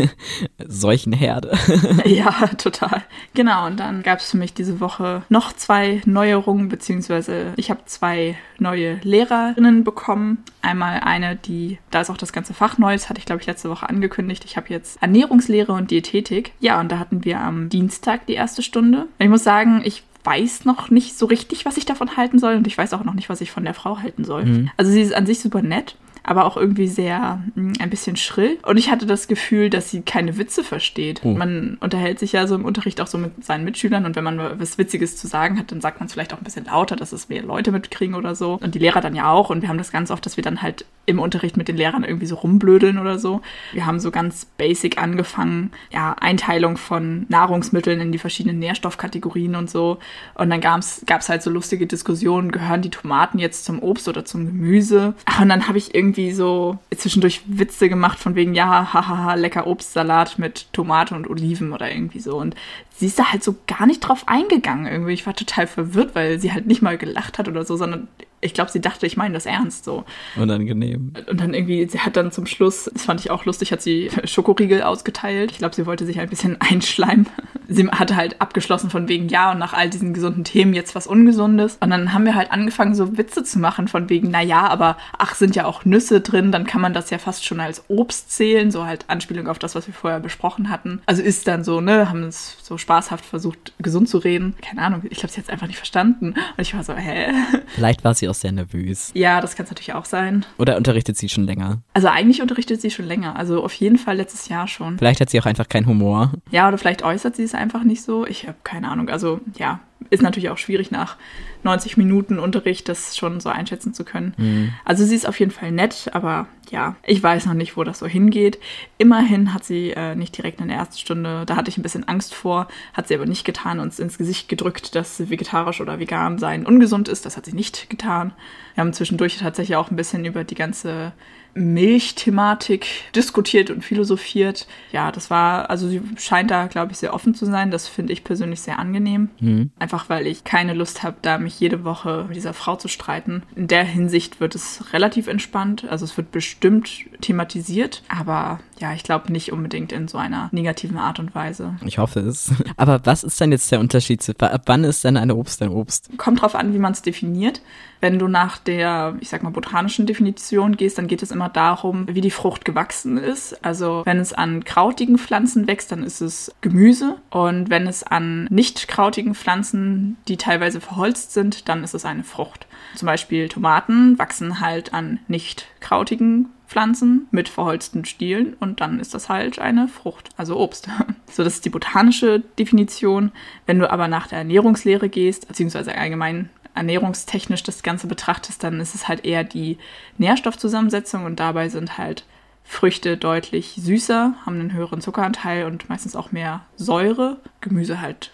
Seuchenherde. 0.67 1.57
ja, 2.05 2.31
total. 2.59 3.03
Genau, 3.35 3.67
und 3.67 3.79
dann 3.79 4.03
gab 4.03 4.21
es 4.21 4.31
für 4.31 4.37
mich 4.37 4.55
diese 4.55 4.81
Woche 4.81 5.23
noch 5.29 5.53
zwei 5.53 6.01
Neuerungen, 6.07 6.69
beziehungsweise 6.69 7.53
ich 7.57 7.71
habe 7.71 7.81
zwei 7.87 8.37
neue 8.59 8.99
Lehrerinnen 9.03 9.85
bekommen. 9.85 10.45
Einmal 10.63 11.01
eine, 11.01 11.37
die, 11.37 11.79
da 11.91 12.01
ist 12.01 12.11
auch 12.11 12.17
das 12.17 12.33
ganze 12.33 12.55
Fach 12.55 12.79
neu, 12.79 12.93
das 12.93 13.09
hatte 13.09 13.19
ich 13.19 13.27
glaube 13.27 13.41
ich 13.41 13.47
letzte 13.47 13.71
Woche 13.71 13.89
angekündigt. 13.89 14.45
Ich 14.45 14.57
habe 14.57 14.67
jetzt 14.71 15.01
Ernährungslehre 15.03 15.73
und 15.73 15.91
Diätetik. 15.91 16.53
Ja, 16.61 16.81
und 16.81 16.91
da 16.91 16.99
hatten 16.99 17.25
wir 17.25 17.41
am 17.41 17.69
Dienstag 17.69 18.27
die 18.27 18.35
erste 18.35 18.63
Stunde. 18.63 19.07
Ich 19.19 19.29
muss 19.29 19.45
sagen, 19.45 19.83
ich 19.85 20.03
weiß 20.25 20.65
noch 20.65 20.91
nicht 20.91 21.17
so 21.17 21.27
richtig, 21.27 21.65
was 21.65 21.77
ich 21.77 21.87
davon 21.87 22.17
halten 22.17 22.39
soll 22.39 22.57
und 22.57 22.67
ich 22.67 22.77
weiß 22.77 22.93
auch 22.95 23.05
noch 23.05 23.15
nicht, 23.15 23.29
was 23.29 23.41
ich 23.41 23.53
von 23.53 23.65
der 23.65 23.75
Frau 23.75 23.99
halten 23.99 24.25
soll. 24.25 24.45
Mhm. 24.45 24.71
Also 24.77 24.91
sie 24.91 25.01
ist 25.01 25.15
an 25.15 25.27
sich 25.27 25.41
super 25.41 25.63
nett 25.63 25.97
aber 26.27 26.45
auch 26.45 26.57
irgendwie 26.57 26.89
sehr 26.89 27.43
mh, 27.55 27.73
hm, 27.73 27.73
ein 27.81 27.91
bisschen 27.91 28.17
schrill. 28.17 28.59
Und 28.63 28.77
ich 28.77 28.91
hatte 28.91 29.07
das 29.07 29.29
Gefühl, 29.29 29.71
dass 29.71 29.91
sie 29.91 30.03
keine 30.03 30.37
Witze 30.37 30.65
versteht. 30.65 31.21
Oh. 31.25 31.33
Man 31.33 31.79
unterhält 31.81 32.19
sich 32.19 32.33
ja 32.33 32.47
so 32.47 32.55
im 32.55 32.65
Unterricht 32.65 33.01
auch 33.01 33.07
so 33.07 33.17
mit 33.17 33.45
seinen 33.45 33.65
Mitschülern 33.65 34.05
und 34.05 34.17
wenn 34.17 34.25
man 34.25 34.61
was 34.61 34.77
Witziges 34.77 35.17
zu 35.17 35.29
sagen 35.29 35.59
hat, 35.59 35.71
dann 35.71 35.81
sagt 35.81 36.01
man 36.01 36.07
es 36.07 36.13
vielleicht 36.13 36.35
auch 36.35 36.39
ein 36.39 36.45
bisschen 36.45 36.67
lauter, 36.67 36.97
dass 36.97 37.13
es 37.13 37.29
mehr 37.29 37.43
Leute 37.43 37.71
mitkriegen 37.71 38.15
oder 38.17 38.35
so. 38.35 38.59
Und 38.61 38.75
die 38.75 38.81
Lehrer 38.81 39.01
dann 39.01 39.15
ja 39.15 39.31
auch. 39.31 39.51
Und 39.51 39.63
wir 39.63 39.69
haben 39.69 39.79
das 39.79 39.93
ganz 39.93 40.11
oft, 40.11 40.27
dass 40.27 40.37
wir 40.37 40.43
dann 40.43 40.63
halt 40.63 40.85
im 41.07 41.21
Unterricht 41.21 41.57
mit 41.57 41.69
den 41.69 41.77
Lehrern 41.77 42.03
irgendwie 42.03 42.27
so 42.27 42.35
rumblödeln 42.35 42.99
oder 42.99 43.21
so. 43.21 43.41
Wir 43.73 43.87
haben 43.87 44.01
so 44.01 44.11
ganz 44.11 44.45
basic 44.45 45.01
angefangen, 45.01 45.71
ja, 45.93 46.17
Einteilung 46.19 46.77
von 46.77 47.27
Nahrungsmitteln 47.29 48.01
in 48.01 48.11
die 48.11 48.19
verschiedenen 48.19 48.59
Nährstoffkategorien 48.59 49.55
und 49.55 49.71
so. 49.71 49.99
Und 50.35 50.51
dann 50.51 50.61
gab 50.61 50.81
es 50.81 51.29
halt 51.29 51.43
so 51.45 51.51
lustige 51.51 51.87
Diskussionen, 51.87 52.51
gehören 52.51 52.83
die 52.83 52.91
Tomaten 52.91 53.39
jetzt 53.39 53.65
zum 53.65 53.81
Obst 53.81 54.09
oder 54.09 54.25
zum 54.25 54.47
Gemüse? 54.47 55.15
Und 55.41 55.49
dann 55.49 55.69
habe 55.69 55.79
ich 55.79 55.95
irgendwie 55.95 56.16
irgendwie 56.17 56.33
so 56.33 56.79
zwischendurch 56.95 57.43
Witze 57.47 57.89
gemacht 57.89 58.19
von 58.19 58.35
wegen, 58.35 58.55
ja, 58.55 58.93
hahaha, 58.93 59.35
lecker 59.35 59.67
Obstsalat 59.67 60.39
mit 60.39 60.73
Tomate 60.73 61.15
und 61.15 61.29
Oliven 61.29 61.73
oder 61.73 61.91
irgendwie 61.91 62.21
so. 62.21 62.37
Und 62.39 62.55
sie 62.91 63.07
ist 63.07 63.19
da 63.19 63.33
halt 63.33 63.45
so 63.45 63.57
gar 63.67 63.87
nicht 63.87 64.01
drauf 64.01 64.25
eingegangen 64.27 64.87
irgendwie. 64.87 65.13
Ich 65.13 65.27
war 65.27 65.35
total 65.35 65.67
verwirrt, 65.67 66.15
weil 66.15 66.39
sie 66.39 66.53
halt 66.53 66.67
nicht 66.67 66.83
mal 66.83 66.97
gelacht 66.97 67.39
hat 67.39 67.49
oder 67.49 67.65
so, 67.65 67.77
sondern 67.77 68.09
ich 68.41 68.55
glaube, 68.55 68.71
sie 68.71 68.81
dachte, 68.81 69.07
ich 69.07 69.17
meine 69.17 69.35
das 69.35 69.47
ernst 69.47 69.85
so. 69.85 70.05
Unangenehm. 70.37 71.13
Und 71.29 71.41
dann 71.41 71.55
irgendwie, 71.55 71.89
sie 71.89 72.01
hat 72.01 72.17
dann 72.17 72.31
zum 72.33 72.47
Schluss, 72.47 72.91
das 72.93 73.05
fand 73.05 73.21
ich 73.21 73.31
auch 73.31 73.45
lustig, 73.45 73.73
hat 73.73 73.81
sie 73.81 74.11
Schokoriegel 74.25 74.83
ausgeteilt. 74.83 75.51
Ich 75.53 75.59
glaube, 75.59 75.75
sie 75.75 75.87
wollte 75.87 76.05
sich 76.05 76.21
ein 76.21 76.29
bisschen 76.29 76.57
einschleimen. 76.61 77.27
Sie 77.69 77.89
hatte 77.89 78.15
halt 78.15 78.41
abgeschlossen 78.41 78.91
von 78.91 79.09
wegen, 79.09 79.29
ja, 79.29 79.53
und 79.53 79.59
nach 79.59 79.73
all 79.73 79.91
diesen 79.91 80.15
gesunden 80.15 80.45
Themen 80.45 80.75
jetzt 80.75 80.95
was 80.95 81.07
Ungesundes. 81.07 81.79
Und 81.81 81.91
dann 81.91 82.13
haben 82.13 82.25
wir 82.25 82.35
halt 82.35 82.53
angefangen, 82.53 82.95
so 82.95 83.17
Witze 83.17 83.43
zu 83.43 83.59
machen 83.59 83.89
von 83.89 84.09
wegen, 84.11 84.31
na 84.31 84.43
ja, 84.43 84.69
aber 84.69 84.97
ach, 85.19 85.35
sind 85.35 85.57
ja 85.57 85.65
auch 85.65 85.85
Nüsse 85.85 86.21
drin, 86.21 86.53
dann 86.53 86.67
kann 86.67 86.81
man 86.81 86.93
das 86.93 87.11
ja 87.11 87.19
fast 87.19 87.45
schon 87.45 87.59
als 87.61 87.85
Obst 87.89 88.31
zählen, 88.31 88.71
so 88.71 88.87
halt 88.87 89.07
Anspielung 89.09 89.49
auf 89.49 89.59
das, 89.59 89.75
was 89.75 89.87
wir 89.87 89.95
vorher 89.95 90.21
besprochen 90.21 90.71
hatten. 90.71 91.01
Also 91.07 91.23
ist 91.23 91.49
dann 91.49 91.65
so, 91.65 91.81
ne, 91.81 92.09
haben 92.09 92.25
es 92.25 92.59
so 92.63 92.79
spaßhaft 92.79 93.25
versucht, 93.25 93.73
gesund 93.79 94.09
zu 94.09 94.19
reden. 94.19 94.55
Keine 94.63 94.83
Ahnung, 94.83 95.03
ich 95.09 95.19
glaube, 95.19 95.33
sie 95.33 95.39
hat 95.39 95.45
es 95.45 95.51
einfach 95.51 95.67
nicht 95.67 95.79
verstanden. 95.79 96.35
Und 96.57 96.61
ich 96.61 96.75
war 96.75 96.85
so, 96.85 96.95
hä? 96.95 97.33
Vielleicht 97.75 98.05
war 98.05 98.15
sie 98.15 98.26
auch 98.29 98.35
sehr 98.35 98.53
nervös. 98.53 99.11
Ja, 99.15 99.41
das 99.41 99.57
kann 99.57 99.65
es 99.65 99.71
natürlich 99.71 99.95
auch 99.95 100.05
sein. 100.05 100.45
Oder 100.59 100.77
unterrichtet 100.77 101.17
sie 101.17 101.29
schon 101.29 101.45
länger? 101.45 101.83
Also 101.95 102.09
eigentlich 102.09 102.43
unterrichtet 102.43 102.81
sie 102.81 102.91
schon 102.91 103.07
länger. 103.07 103.37
Also 103.37 103.63
auf 103.65 103.73
jeden 103.75 103.99
Fall 103.99 104.17
letztes 104.17 104.49
Jahr 104.49 104.69
schon. 104.69 104.99
Vielleicht 104.99 105.21
hat 105.21 105.31
sie 105.31 105.41
auch 105.41 105.47
einfach 105.47 105.69
keinen 105.69 105.87
Humor. 105.87 106.33
Ja, 106.51 106.69
oder 106.69 106.79
vielleicht 106.79 107.03
äußert 107.03 107.37
sie 107.37 107.45
es 107.45 107.55
einfach 107.55 107.85
nicht 107.85 108.03
so. 108.03 108.27
Ich 108.27 108.47
habe 108.47 108.59
keine 108.65 108.89
Ahnung. 108.89 109.09
Also 109.09 109.41
ja, 109.59 109.81
ist 110.11 110.23
natürlich 110.23 110.51
auch 110.51 110.59
schwierig 110.59 110.91
nach 110.91 111.17
90 111.63 111.97
Minuten 111.97 112.39
Unterricht 112.39 112.89
das 112.89 113.17
schon 113.17 113.41
so 113.41 113.49
einschätzen 113.49 113.95
zu 113.95 114.05
können. 114.05 114.35
Mhm. 114.37 114.73
Also 114.85 115.05
sie 115.05 115.15
ist 115.15 115.27
auf 115.27 115.39
jeden 115.41 115.51
Fall 115.51 115.73
nett, 115.73 116.11
aber 116.13 116.47
ja, 116.71 116.97
ich 117.05 117.23
weiß 117.23 117.47
noch 117.47 117.55
nicht, 117.55 117.77
wo 117.77 117.85
das 117.85 117.99
so 117.99 118.07
hingeht. 118.07 118.59
Immerhin 118.99 119.55
hat 119.55 119.65
sie 119.65 119.91
äh, 119.91 120.15
nicht 120.15 120.37
direkt 120.37 120.61
in 120.61 120.69
der 120.69 120.77
ersten 120.77 120.99
Stunde, 120.99 121.45
da 121.47 121.57
hatte 121.57 121.71
ich 121.71 121.79
ein 121.79 121.83
bisschen 121.83 122.07
Angst 122.07 122.35
vor, 122.35 122.69
hat 122.93 123.09
sie 123.09 123.15
aber 123.15 123.27
nicht 123.27 123.45
getan, 123.45 123.81
uns 123.81 123.99
ins 123.99 124.19
Gesicht 124.19 124.49
gedrückt, 124.49 124.95
dass 124.95 125.31
vegetarisch 125.31 125.81
oder 125.81 125.99
vegan 125.99 126.39
sein 126.39 126.67
ungesund 126.67 127.09
ist. 127.09 127.25
Das 127.25 127.37
hat 127.37 127.47
sie 127.47 127.55
nicht 127.55 127.91
getan. 127.91 128.33
Wir 128.75 128.83
haben 128.83 128.93
zwischendurch 128.93 129.39
tatsächlich 129.39 129.77
auch 129.77 129.91
ein 129.91 129.97
bisschen 129.97 130.25
über 130.25 130.45
die 130.45 130.55
ganze 130.55 131.13
Milchthematik 131.57 132.87
diskutiert 133.15 133.71
und 133.71 133.85
philosophiert. 133.85 134.67
Ja, 134.93 135.11
das 135.11 135.31
war, 135.31 135.71
also 135.71 135.89
sie 135.89 136.03
scheint 136.19 136.51
da, 136.51 136.67
glaube 136.67 136.93
ich, 136.93 136.99
sehr 136.99 137.15
offen 137.15 137.35
zu 137.35 137.47
sein. 137.47 137.71
Das 137.71 137.89
finde 137.89 138.13
ich 138.13 138.25
persönlich 138.25 138.61
sehr 138.61 138.79
angenehm. 138.79 139.31
Mhm. 139.41 139.71
Einfach 139.79 140.09
weil 140.09 140.27
ich 140.27 140.45
keine 140.45 140.75
Lust 140.75 141.03
habe, 141.03 141.17
da 141.23 141.39
mich 141.39 141.59
jede 141.59 141.85
Woche 141.85 142.27
mit 142.29 142.37
dieser 142.37 142.55
Frau 142.55 142.77
zu 142.77 142.89
streiten. 142.89 143.43
In 143.57 143.69
der 143.69 143.85
Hinsicht 143.85 144.41
wird 144.41 144.55
es 144.55 144.93
relativ 144.93 145.27
entspannt. 145.27 145.87
Also 145.89 146.05
es 146.05 146.17
wird 146.17 146.31
bestimmt 146.31 146.91
thematisiert, 147.21 148.03
aber 148.09 148.61
ja, 148.79 148.93
ich 148.93 149.03
glaube 149.03 149.33
nicht 149.33 149.53
unbedingt 149.53 149.93
in 149.93 150.07
so 150.07 150.19
einer 150.19 150.49
negativen 150.53 150.99
Art 150.99 151.19
und 151.19 151.35
Weise. 151.35 151.77
Ich 151.85 151.99
hoffe 151.99 152.21
es. 152.21 152.53
Aber 152.77 153.01
was 153.05 153.25
ist 153.25 153.41
denn 153.41 153.53
jetzt 153.53 153.73
der 153.73 153.81
Unterschied? 153.81 154.23
Ab 154.43 154.63
wann 154.67 154.85
ist 154.85 155.03
denn 155.03 155.17
eine 155.17 155.35
Obst 155.35 155.63
ein 155.63 155.71
Obst? 155.71 156.11
Kommt 156.19 156.43
drauf 156.43 156.55
an, 156.55 156.75
wie 156.75 156.79
man 156.79 156.93
es 156.93 157.01
definiert. 157.01 157.63
Wenn 158.01 158.19
du 158.19 158.29
nach 158.29 158.59
der, 158.59 159.17
ich 159.21 159.31
sag 159.31 159.43
mal, 159.43 159.51
botanischen 159.51 160.05
Definition 160.05 160.77
gehst, 160.77 160.99
dann 160.99 161.07
geht 161.07 161.23
es 161.23 161.31
immer 161.31 161.46
darum, 161.49 162.07
wie 162.09 162.21
die 162.21 162.31
Frucht 162.31 162.65
gewachsen 162.65 163.19
ist. 163.19 163.65
Also 163.65 164.03
wenn 164.05 164.19
es 164.19 164.33
an 164.33 164.65
krautigen 164.65 165.19
Pflanzen 165.19 165.67
wächst, 165.67 165.93
dann 165.93 166.03
ist 166.03 166.21
es 166.21 166.55
Gemüse. 166.61 167.17
Und 167.31 167.71
wenn 167.71 167.87
es 167.87 168.03
an 168.03 168.47
nicht 168.51 168.89
krautigen 168.89 169.35
Pflanzen, 169.35 170.17
die 170.29 170.37
teilweise 170.37 170.81
verholzt 170.81 171.33
sind, 171.33 171.69
dann 171.69 171.85
ist 171.85 171.95
es 171.95 172.05
eine 172.05 172.25
Frucht. 172.25 172.67
Zum 172.95 173.07
Beispiel 173.07 173.49
Tomaten 173.49 174.19
wachsen 174.19 174.61
halt 174.61 174.95
an 174.95 175.21
nicht 175.29 175.67
krautigen 175.81 176.49
Pflanzen 176.67 177.29
mit 177.31 177.49
verholzten 177.49 178.05
Stielen 178.05 178.55
und 178.55 178.81
dann 178.81 178.99
ist 178.99 179.15
das 179.15 179.29
halt 179.29 179.59
eine 179.59 179.89
Frucht, 179.89 180.31
also 180.37 180.59
Obst. 180.59 180.89
So, 181.29 181.43
das 181.43 181.55
ist 181.55 181.65
die 181.65 181.71
botanische 181.71 182.41
Definition. 182.57 183.33
Wenn 183.67 183.81
du 183.81 183.91
aber 183.91 184.09
nach 184.09 184.29
der 184.29 184.39
Ernährungslehre 184.39 185.09
gehst, 185.11 185.49
beziehungsweise 185.49 185.95
allgemein 185.95 186.49
ernährungstechnisch 186.77 187.63
das 187.63 187.83
Ganze 187.83 188.07
betrachtest, 188.07 188.63
dann 188.63 188.81
ist 188.81 188.95
es 188.95 189.09
halt 189.09 189.25
eher 189.25 189.45
die 189.45 189.79
Nährstoffzusammensetzung 190.19 191.25
und 191.25 191.41
dabei 191.41 191.69
sind 191.69 191.99
halt 191.99 192.25
Früchte 192.65 193.17
deutlich 193.17 193.75
süßer, 193.77 194.35
haben 194.45 194.61
einen 194.61 194.73
höheren 194.73 195.01
Zuckeranteil 195.01 195.67
und 195.67 195.89
meistens 195.89 196.17
auch 196.17 196.33
mehr 196.33 196.63
Säure, 196.77 197.39
Gemüse 197.61 198.01
halt 198.01 198.33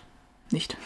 nicht. 0.51 0.77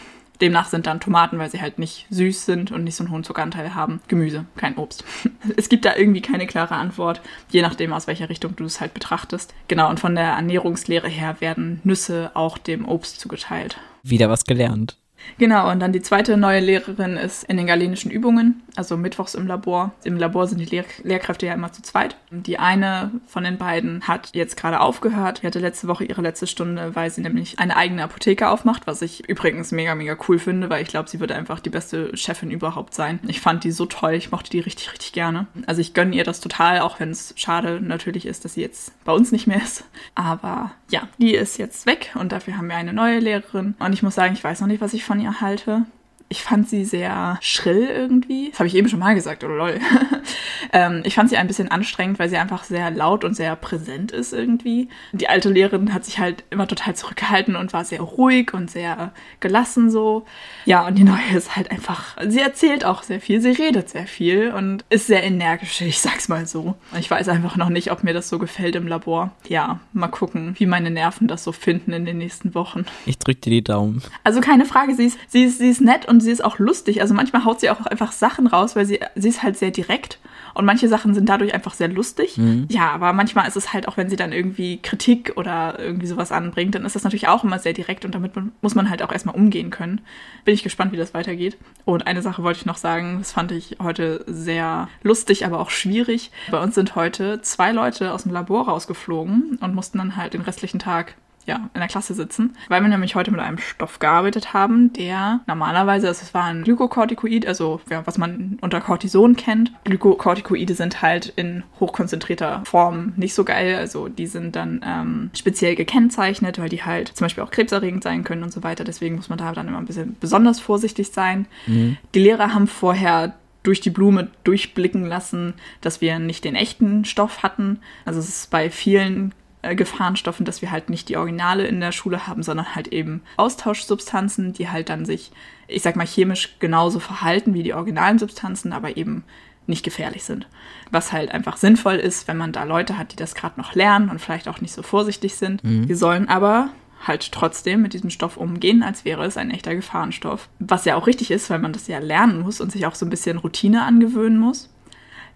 Demnach 0.41 0.69
sind 0.69 0.85
dann 0.85 0.99
Tomaten, 0.99 1.39
weil 1.39 1.49
sie 1.49 1.61
halt 1.61 1.79
nicht 1.79 2.05
süß 2.09 2.45
sind 2.45 2.71
und 2.71 2.83
nicht 2.83 2.95
so 2.95 3.03
einen 3.03 3.11
hohen 3.11 3.23
Zuckeranteil 3.23 3.73
haben, 3.73 4.01
Gemüse, 4.07 4.45
kein 4.55 4.77
Obst. 4.77 5.03
Es 5.55 5.69
gibt 5.69 5.85
da 5.85 5.95
irgendwie 5.95 6.21
keine 6.21 6.45
klare 6.45 6.75
Antwort, 6.75 7.21
je 7.49 7.61
nachdem, 7.61 7.93
aus 7.93 8.05
welcher 8.05 8.29
Richtung 8.29 8.55
du 8.55 8.65
es 8.65 8.79
halt 8.79 8.93
betrachtest. 8.93 9.53
Genau, 9.67 9.89
und 9.89 9.99
von 9.99 10.13
der 10.13 10.25
Ernährungslehre 10.25 11.07
her 11.07 11.37
werden 11.39 11.79
Nüsse 11.83 12.31
auch 12.35 12.57
dem 12.57 12.87
Obst 12.87 13.19
zugeteilt. 13.19 13.77
Wieder 14.03 14.29
was 14.29 14.43
gelernt. 14.43 14.97
Genau, 15.37 15.69
und 15.71 15.79
dann 15.79 15.91
die 15.91 16.01
zweite 16.01 16.37
neue 16.37 16.59
Lehrerin 16.59 17.17
ist 17.17 17.43
in 17.43 17.57
den 17.57 17.67
galenischen 17.67 18.11
Übungen, 18.11 18.63
also 18.75 18.97
mittwochs 18.97 19.35
im 19.35 19.47
Labor. 19.47 19.91
Im 20.03 20.17
Labor 20.17 20.47
sind 20.47 20.59
die 20.59 20.65
Lehr 20.65 20.85
Lehrkräfte 21.03 21.45
ja 21.45 21.53
immer 21.53 21.71
zu 21.71 21.81
zweit. 21.81 22.15
Die 22.31 22.59
eine 22.59 23.11
von 23.25 23.43
den 23.43 23.57
beiden 23.57 24.07
hat 24.07 24.29
jetzt 24.33 24.57
gerade 24.57 24.79
aufgehört. 24.79 25.41
Die 25.41 25.47
hatte 25.47 25.59
letzte 25.59 25.87
Woche 25.87 26.05
ihre 26.05 26.21
letzte 26.21 26.47
Stunde, 26.47 26.95
weil 26.95 27.09
sie 27.09 27.21
nämlich 27.21 27.59
eine 27.59 27.75
eigene 27.75 28.03
Apotheke 28.03 28.49
aufmacht, 28.49 28.87
was 28.87 29.01
ich 29.01 29.27
übrigens 29.27 29.71
mega, 29.71 29.95
mega 29.95 30.17
cool 30.27 30.39
finde, 30.39 30.69
weil 30.69 30.81
ich 30.81 30.89
glaube, 30.89 31.09
sie 31.09 31.19
wird 31.19 31.31
einfach 31.31 31.59
die 31.59 31.69
beste 31.69 32.15
Chefin 32.15 32.51
überhaupt 32.51 32.93
sein. 32.93 33.19
Ich 33.27 33.41
fand 33.41 33.63
die 33.63 33.71
so 33.71 33.85
toll, 33.85 34.13
ich 34.13 34.31
mochte 34.31 34.49
die 34.49 34.59
richtig, 34.59 34.91
richtig 34.91 35.13
gerne. 35.13 35.47
Also 35.65 35.81
ich 35.81 35.93
gönne 35.93 36.15
ihr 36.15 36.23
das 36.23 36.39
total, 36.39 36.79
auch 36.79 36.99
wenn 36.99 37.11
es 37.11 37.33
schade 37.37 37.79
natürlich 37.81 38.25
ist, 38.25 38.45
dass 38.45 38.53
sie 38.53 38.61
jetzt 38.61 38.93
bei 39.03 39.11
uns 39.11 39.31
nicht 39.31 39.47
mehr 39.47 39.57
ist. 39.57 39.85
Aber 40.15 40.71
ja, 40.89 41.07
die 41.17 41.33
ist 41.33 41.57
jetzt 41.57 41.85
weg 41.85 42.13
und 42.19 42.31
dafür 42.31 42.57
haben 42.57 42.67
wir 42.67 42.75
eine 42.75 42.93
neue 42.93 43.19
Lehrerin. 43.19 43.75
Und 43.79 43.93
ich 43.93 44.03
muss 44.03 44.15
sagen, 44.15 44.33
ich 44.33 44.43
weiß 44.43 44.61
noch 44.61 44.67
nicht, 44.67 44.81
was 44.81 44.93
ich 44.93 45.03
von 45.03 45.16
von 45.19 45.41
halte. 45.41 45.85
Ich 46.29 46.43
fand 46.43 46.67
sie 46.67 46.85
sehr 46.85 47.37
schrill 47.41 47.87
irgendwie. 47.87 48.49
Das 48.49 48.59
habe 48.59 48.67
ich 48.67 48.75
eben 48.75 48.89
schon 48.89 48.99
mal 48.99 49.15
gesagt, 49.15 49.43
oder 49.43 49.55
lol. 49.55 49.79
ähm, 50.73 51.01
ich 51.05 51.15
fand 51.15 51.29
sie 51.29 51.37
ein 51.37 51.47
bisschen 51.47 51.69
anstrengend, 51.69 52.19
weil 52.19 52.29
sie 52.29 52.37
einfach 52.37 52.63
sehr 52.63 52.91
laut 52.91 53.23
und 53.23 53.33
sehr 53.33 53.55
präsent 53.55 54.11
ist 54.11 54.33
irgendwie. 54.33 54.89
Die 55.13 55.29
alte 55.29 55.49
Lehrerin 55.49 55.93
hat 55.93 56.05
sich 56.05 56.19
halt 56.19 56.43
immer 56.49 56.67
total 56.67 56.95
zurückgehalten 56.95 57.55
und 57.55 57.73
war 57.73 57.85
sehr 57.85 58.01
ruhig 58.01 58.53
und 58.53 58.69
sehr 58.69 59.13
gelassen 59.39 59.89
so. 59.89 60.25
Ja, 60.65 60.85
und 60.85 60.97
die 60.97 61.03
neue 61.03 61.35
ist 61.35 61.55
halt 61.55 61.71
einfach, 61.71 62.17
sie 62.27 62.39
erzählt 62.39 62.85
auch 62.85 63.03
sehr 63.03 63.21
viel, 63.21 63.41
sie 63.41 63.51
redet 63.51 63.89
sehr 63.89 64.07
viel 64.07 64.51
und 64.51 64.85
ist 64.89 65.07
sehr 65.07 65.23
energisch, 65.23 65.81
ich 65.81 65.99
sag's 65.99 66.27
mal 66.27 66.45
so. 66.45 66.75
Ich 66.99 67.09
weiß 67.09 67.29
einfach 67.29 67.55
noch 67.55 67.69
nicht, 67.69 67.91
ob 67.91 68.03
mir 68.03 68.13
das 68.13 68.29
so 68.29 68.39
gefällt 68.39 68.75
im 68.75 68.87
Labor. 68.87 69.31
Ja, 69.47 69.79
mal 69.93 70.07
gucken, 70.07 70.55
wie 70.57 70.65
meine 70.65 70.91
Nerven 70.91 71.27
das 71.27 71.43
so 71.43 71.51
finden 71.51 71.93
in 71.93 72.05
den 72.05 72.17
nächsten 72.17 72.53
Wochen. 72.55 72.85
Ich 73.05 73.17
drück 73.17 73.41
dir 73.41 73.51
die 73.51 73.63
Daumen. 73.63 74.01
Also 74.23 74.41
keine 74.41 74.65
Frage, 74.65 74.95
sie 74.95 75.05
ist, 75.05 75.19
sie 75.27 75.45
ist, 75.45 75.59
sie 75.59 75.69
ist 75.69 75.81
nett 75.81 76.07
und 76.07 76.16
sie 76.19 76.31
ist 76.31 76.43
auch 76.43 76.59
lustig. 76.59 77.01
Also 77.01 77.13
manchmal 77.13 77.45
haut 77.45 77.59
sie 77.59 77.69
auch 77.69 77.85
einfach 77.85 78.11
Sachen 78.11 78.47
raus, 78.47 78.75
weil 78.75 78.85
sie, 78.85 78.99
sie 79.15 79.29
ist 79.29 79.43
halt 79.43 79.57
sehr 79.57 79.71
direkt 79.71 80.19
und 80.53 80.65
manche 80.65 80.87
Sachen 80.87 81.13
sind 81.13 81.29
dadurch 81.29 81.53
einfach 81.53 81.73
sehr 81.73 81.87
lustig. 81.87 82.37
Mhm. 82.37 82.65
Ja, 82.69 82.89
aber 82.91 83.13
manchmal 83.13 83.47
ist 83.47 83.57
es 83.57 83.73
halt 83.73 83.87
auch, 83.87 83.95
wenn 83.95 84.09
sie 84.09 84.15
dann 84.15 84.31
irgendwie 84.31 84.81
Kritik 84.81 85.33
oder 85.35 85.77
irgendwie 85.77 86.07
sowas 86.07 86.31
anbringt, 86.31 86.73
dann 86.73 86.83
ist 86.83 86.95
das 86.95 87.03
natürlich 87.03 87.27
auch 87.27 87.43
immer 87.43 87.59
sehr 87.59 87.73
direkt 87.73 88.05
und 88.05 88.15
damit 88.15 88.31
muss 88.61 88.73
man 88.73 88.89
halt 88.89 89.03
auch 89.03 89.11
erstmal 89.11 89.35
umgehen 89.35 89.69
können. 89.69 90.01
Bin 90.45 90.55
ich 90.55 90.63
gespannt, 90.63 90.91
wie 90.91 90.97
das 90.97 91.13
weitergeht. 91.13 91.57
Und 91.85 92.07
eine 92.07 92.23
Sache 92.23 92.41
wollte 92.41 92.59
ich 92.59 92.65
noch 92.65 92.77
sagen, 92.77 93.19
das 93.19 93.31
fand 93.31 93.51
ich 93.51 93.77
heute 93.81 94.23
sehr 94.25 94.87
lustig, 95.03 95.45
aber 95.45 95.59
auch 95.59 95.69
schwierig. 95.69 96.31
Bei 96.49 96.61
uns 96.61 96.75
sind 96.75 96.95
heute 96.95 97.41
zwei 97.41 97.71
Leute 97.71 98.13
aus 98.13 98.23
dem 98.23 98.31
Labor 98.31 98.67
rausgeflogen 98.67 99.59
und 99.61 99.75
mussten 99.75 99.99
dann 99.99 100.15
halt 100.15 100.33
den 100.33 100.41
restlichen 100.41 100.79
Tag 100.79 101.15
ja, 101.47 101.69
in 101.73 101.79
der 101.79 101.87
Klasse 101.87 102.13
sitzen, 102.13 102.55
weil 102.67 102.81
wir 102.81 102.89
nämlich 102.89 103.15
heute 103.15 103.31
mit 103.31 103.39
einem 103.39 103.57
Stoff 103.57 103.99
gearbeitet 103.99 104.53
haben, 104.53 104.91
der 104.93 105.39
normalerweise, 105.47 106.07
also 106.07 106.21
es 106.21 106.33
war 106.33 106.43
ein 106.43 106.63
Glykokortikoid, 106.63 107.47
also 107.47 107.79
ja, 107.89 108.05
was 108.05 108.17
man 108.17 108.59
unter 108.61 108.81
Cortison 108.81 109.37
kennt. 109.37 109.71
Glykokortikoide 109.85 110.75
sind 110.75 111.01
halt 111.01 111.31
in 111.35 111.63
hochkonzentrierter 111.79 112.61
Form 112.65 113.13
nicht 113.15 113.33
so 113.33 113.45
geil, 113.45 113.75
also 113.75 114.09
die 114.09 114.27
sind 114.27 114.57
dann 114.57 114.81
ähm, 114.85 115.29
speziell 115.33 115.75
gekennzeichnet, 115.75 116.59
weil 116.59 116.69
die 116.69 116.83
halt 116.83 117.07
zum 117.07 117.25
Beispiel 117.25 117.43
auch 117.43 117.51
krebserregend 117.51 118.03
sein 118.03 118.25
können 118.25 118.43
und 118.43 118.51
so 118.51 118.63
weiter. 118.63 118.83
Deswegen 118.83 119.15
muss 119.15 119.29
man 119.29 119.37
da 119.37 119.53
dann 119.53 119.69
immer 119.69 119.77
ein 119.77 119.85
bisschen 119.85 120.17
besonders 120.19 120.59
vorsichtig 120.59 121.11
sein. 121.11 121.47
Mhm. 121.65 121.97
Die 122.13 122.19
Lehrer 122.19 122.53
haben 122.53 122.67
vorher 122.67 123.35
durch 123.63 123.79
die 123.81 123.89
Blume 123.89 124.29
durchblicken 124.43 125.05
lassen, 125.05 125.53
dass 125.81 126.01
wir 126.01 126.19
nicht 126.19 126.43
den 126.43 126.55
echten 126.55 127.05
Stoff 127.05 127.43
hatten. 127.43 127.79
Also 128.05 128.19
es 128.19 128.29
ist 128.29 128.51
bei 128.51 128.69
vielen 128.69 129.33
äh, 129.61 129.75
Gefahrenstoffen, 129.75 130.45
dass 130.45 130.61
wir 130.61 130.71
halt 130.71 130.89
nicht 130.89 131.09
die 131.09 131.17
Originale 131.17 131.65
in 131.67 131.79
der 131.79 131.91
Schule 131.91 132.27
haben, 132.27 132.43
sondern 132.43 132.75
halt 132.75 132.89
eben 132.89 133.21
Austauschsubstanzen, 133.37 134.53
die 134.53 134.69
halt 134.69 134.89
dann 134.89 135.05
sich, 135.05 135.31
ich 135.67 135.81
sag 135.81 135.95
mal, 135.95 136.05
chemisch 136.05 136.57
genauso 136.59 136.99
verhalten 136.99 137.53
wie 137.53 137.63
die 137.63 137.73
originalen 137.73 138.19
Substanzen, 138.19 138.73
aber 138.73 138.97
eben 138.97 139.23
nicht 139.65 139.83
gefährlich 139.83 140.23
sind. 140.23 140.47
Was 140.91 141.11
halt 141.11 141.31
einfach 141.31 141.57
sinnvoll 141.57 141.95
ist, 141.95 142.27
wenn 142.27 142.37
man 142.37 142.51
da 142.51 142.63
Leute 142.63 142.97
hat, 142.97 143.11
die 143.11 143.17
das 143.17 143.35
gerade 143.35 143.59
noch 143.59 143.75
lernen 143.75 144.09
und 144.09 144.21
vielleicht 144.21 144.47
auch 144.47 144.61
nicht 144.61 144.73
so 144.73 144.81
vorsichtig 144.81 145.35
sind. 145.35 145.63
Mhm. 145.63 145.89
Wir 145.89 145.97
sollen 145.97 146.29
aber 146.29 146.69
halt 147.05 147.31
trotzdem 147.31 147.81
mit 147.81 147.93
diesem 147.93 148.09
Stoff 148.09 148.37
umgehen, 148.37 148.83
als 148.83 149.05
wäre 149.05 149.25
es 149.25 149.37
ein 149.37 149.51
echter 149.51 149.75
Gefahrenstoff. 149.75 150.49
Was 150.59 150.85
ja 150.85 150.95
auch 150.95 151.07
richtig 151.07 151.31
ist, 151.31 151.49
weil 151.49 151.59
man 151.59 151.73
das 151.73 151.87
ja 151.87 151.99
lernen 151.99 152.41
muss 152.41 152.61
und 152.61 152.71
sich 152.71 152.85
auch 152.85 152.95
so 152.95 153.05
ein 153.05 153.09
bisschen 153.09 153.37
Routine 153.37 153.83
angewöhnen 153.83 154.39
muss. 154.39 154.69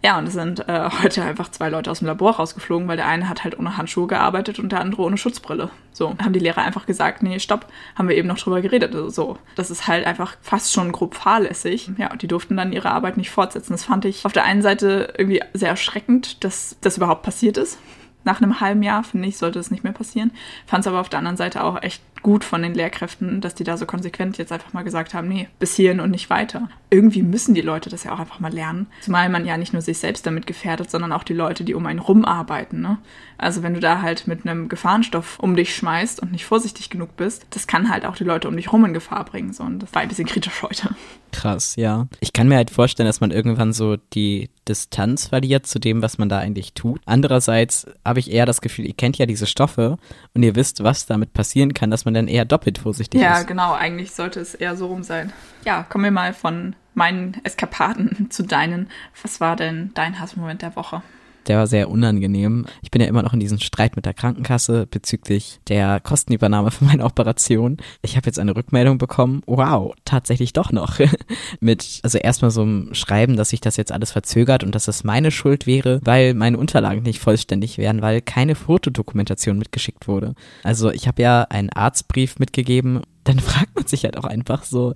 Ja, 0.03 0.17
und 0.17 0.27
es 0.27 0.33
sind 0.33 0.67
äh, 0.67 0.89
heute 1.03 1.23
einfach 1.23 1.51
zwei 1.51 1.69
Leute 1.69 1.91
aus 1.91 1.99
dem 1.99 2.07
Labor 2.07 2.35
rausgeflogen, 2.35 2.87
weil 2.87 2.97
der 2.97 3.07
eine 3.07 3.29
hat 3.29 3.43
halt 3.43 3.57
ohne 3.59 3.77
Handschuhe 3.77 4.07
gearbeitet 4.07 4.57
und 4.57 4.71
der 4.71 4.81
andere 4.81 5.03
ohne 5.03 5.17
Schutzbrille. 5.17 5.69
So, 5.93 6.15
haben 6.21 6.33
die 6.33 6.39
Lehrer 6.39 6.63
einfach 6.63 6.87
gesagt, 6.87 7.21
nee, 7.21 7.37
stopp, 7.39 7.67
haben 7.95 8.09
wir 8.09 8.15
eben 8.15 8.27
noch 8.27 8.39
drüber 8.39 8.61
geredet. 8.61 8.95
Also 8.95 9.09
so, 9.09 9.37
das 9.55 9.69
ist 9.69 9.87
halt 9.87 10.07
einfach 10.07 10.37
fast 10.41 10.73
schon 10.73 10.91
grob 10.91 11.13
fahrlässig. 11.13 11.91
Ja, 11.97 12.11
und 12.11 12.23
die 12.23 12.27
durften 12.27 12.57
dann 12.57 12.73
ihre 12.73 12.89
Arbeit 12.89 13.17
nicht 13.17 13.29
fortsetzen. 13.29 13.73
Das 13.73 13.83
fand 13.83 14.05
ich 14.05 14.25
auf 14.25 14.33
der 14.33 14.43
einen 14.43 14.63
Seite 14.63 15.13
irgendwie 15.17 15.41
sehr 15.53 15.69
erschreckend, 15.69 16.43
dass 16.43 16.77
das 16.81 16.97
überhaupt 16.97 17.21
passiert 17.21 17.57
ist. 17.57 17.77
Nach 18.23 18.41
einem 18.41 18.59
halben 18.59 18.83
Jahr, 18.83 19.03
finde 19.03 19.27
ich, 19.27 19.37
sollte 19.37 19.59
es 19.59 19.71
nicht 19.71 19.83
mehr 19.83 19.93
passieren. 19.93 20.31
Fand 20.65 20.81
es 20.81 20.87
aber 20.87 20.99
auf 20.99 21.09
der 21.09 21.19
anderen 21.19 21.37
Seite 21.37 21.63
auch 21.63 21.81
echt 21.81 22.01
gut 22.21 22.43
von 22.43 22.61
den 22.61 22.73
Lehrkräften, 22.73 23.41
dass 23.41 23.55
die 23.55 23.63
da 23.63 23.77
so 23.77 23.85
konsequent 23.85 24.37
jetzt 24.37 24.51
einfach 24.51 24.73
mal 24.73 24.83
gesagt 24.83 25.13
haben, 25.13 25.27
nee, 25.27 25.47
bis 25.59 25.75
hierhin 25.75 25.99
und 25.99 26.11
nicht 26.11 26.29
weiter. 26.29 26.69
Irgendwie 26.89 27.23
müssen 27.23 27.53
die 27.53 27.61
Leute 27.61 27.89
das 27.89 28.03
ja 28.03 28.13
auch 28.13 28.19
einfach 28.19 28.39
mal 28.39 28.53
lernen. 28.53 28.87
Zumal 29.01 29.29
man 29.29 29.45
ja 29.45 29.57
nicht 29.57 29.73
nur 29.73 29.81
sich 29.81 29.97
selbst 29.97 30.25
damit 30.25 30.47
gefährdet, 30.47 30.91
sondern 30.91 31.11
auch 31.11 31.23
die 31.23 31.33
Leute, 31.33 31.63
die 31.63 31.73
um 31.73 31.85
einen 31.85 31.99
rum 31.99 32.25
arbeiten. 32.25 32.81
Ne? 32.81 32.97
Also 33.37 33.63
wenn 33.63 33.73
du 33.73 33.79
da 33.79 34.01
halt 34.01 34.27
mit 34.27 34.45
einem 34.45 34.69
Gefahrenstoff 34.69 35.39
um 35.39 35.55
dich 35.55 35.75
schmeißt 35.75 36.21
und 36.21 36.31
nicht 36.31 36.45
vorsichtig 36.45 36.89
genug 36.89 37.15
bist, 37.17 37.45
das 37.51 37.67
kann 37.67 37.89
halt 37.89 38.05
auch 38.05 38.15
die 38.15 38.23
Leute 38.23 38.47
um 38.47 38.55
dich 38.55 38.71
rum 38.71 38.85
in 38.85 38.93
Gefahr 38.93 39.25
bringen. 39.25 39.53
So. 39.53 39.63
Und 39.63 39.79
das 39.79 39.93
war 39.93 40.01
ein 40.01 40.09
bisschen 40.09 40.27
kritisch 40.27 40.61
heute. 40.61 40.95
Krass, 41.31 41.75
ja. 41.75 42.07
Ich 42.19 42.33
kann 42.33 42.47
mir 42.47 42.57
halt 42.57 42.69
vorstellen, 42.69 43.07
dass 43.07 43.21
man 43.21 43.31
irgendwann 43.31 43.73
so 43.73 43.97
die 44.13 44.49
Distanz 44.67 45.27
verliert 45.27 45.65
zu 45.65 45.79
dem, 45.79 46.01
was 46.01 46.17
man 46.17 46.29
da 46.29 46.37
eigentlich 46.37 46.73
tut. 46.73 47.01
Andererseits 47.05 47.87
habe 48.05 48.19
ich 48.19 48.31
eher 48.31 48.45
das 48.45 48.61
Gefühl, 48.61 48.85
ihr 48.85 48.93
kennt 48.93 49.17
ja 49.17 49.25
diese 49.25 49.47
Stoffe 49.47 49.97
und 50.33 50.43
ihr 50.43 50.55
wisst, 50.55 50.83
was 50.83 51.05
damit 51.05 51.33
passieren 51.33 51.73
kann, 51.73 51.89
dass 51.89 52.05
man 52.05 52.10
man 52.11 52.25
dann 52.25 52.27
eher 52.27 52.45
doppelt 52.45 52.77
vorsichtig 52.77 53.21
ja, 53.21 53.33
ist. 53.33 53.37
Ja, 53.39 53.43
genau, 53.43 53.73
eigentlich 53.73 54.11
sollte 54.11 54.39
es 54.39 54.55
eher 54.55 54.75
so 54.75 54.87
rum 54.87 55.03
sein. 55.03 55.31
Ja, 55.65 55.83
kommen 55.83 56.03
wir 56.03 56.11
mal 56.11 56.33
von 56.33 56.75
meinen 56.93 57.39
Eskapaden 57.43 58.29
zu 58.29 58.43
deinen. 58.43 58.89
Was 59.21 59.39
war 59.39 59.55
denn 59.55 59.91
dein 59.93 60.19
Hassmoment 60.19 60.61
der 60.61 60.75
Woche? 60.75 61.01
Der 61.47 61.57
war 61.57 61.67
sehr 61.67 61.89
unangenehm. 61.89 62.65
Ich 62.81 62.91
bin 62.91 63.01
ja 63.01 63.07
immer 63.07 63.23
noch 63.23 63.33
in 63.33 63.39
diesem 63.39 63.59
Streit 63.59 63.95
mit 63.95 64.05
der 64.05 64.13
Krankenkasse 64.13 64.87
bezüglich 64.87 65.59
der 65.67 65.99
Kostenübernahme 65.99 66.71
für 66.71 66.85
meine 66.85 67.03
Operation. 67.03 67.77
Ich 68.01 68.15
habe 68.15 68.27
jetzt 68.27 68.39
eine 68.39 68.55
Rückmeldung 68.55 68.97
bekommen. 68.97 69.41
Wow, 69.47 69.93
tatsächlich 70.05 70.53
doch 70.53 70.71
noch. 70.71 70.99
mit, 71.59 71.99
also 72.03 72.17
erstmal 72.17 72.51
so 72.51 72.61
einem 72.61 72.93
Schreiben, 72.93 73.35
dass 73.35 73.49
sich 73.49 73.61
das 73.61 73.77
jetzt 73.77 73.91
alles 73.91 74.11
verzögert 74.11 74.63
und 74.63 74.75
dass 74.75 74.87
es 74.87 75.03
meine 75.03 75.31
Schuld 75.31 75.67
wäre, 75.67 75.99
weil 76.03 76.33
meine 76.33 76.57
Unterlagen 76.57 77.03
nicht 77.03 77.19
vollständig 77.19 77.77
wären, 77.77 78.01
weil 78.01 78.21
keine 78.21 78.55
Fotodokumentation 78.55 79.57
mitgeschickt 79.57 80.07
wurde. 80.07 80.35
Also 80.63 80.91
ich 80.91 81.07
habe 81.07 81.21
ja 81.21 81.43
einen 81.43 81.69
Arztbrief 81.69 82.39
mitgegeben. 82.39 83.01
Dann 83.23 83.39
fragt 83.41 83.75
man 83.75 83.87
sich 83.87 84.03
halt 84.03 84.17
auch 84.17 84.25
einfach 84.25 84.63
so, 84.63 84.93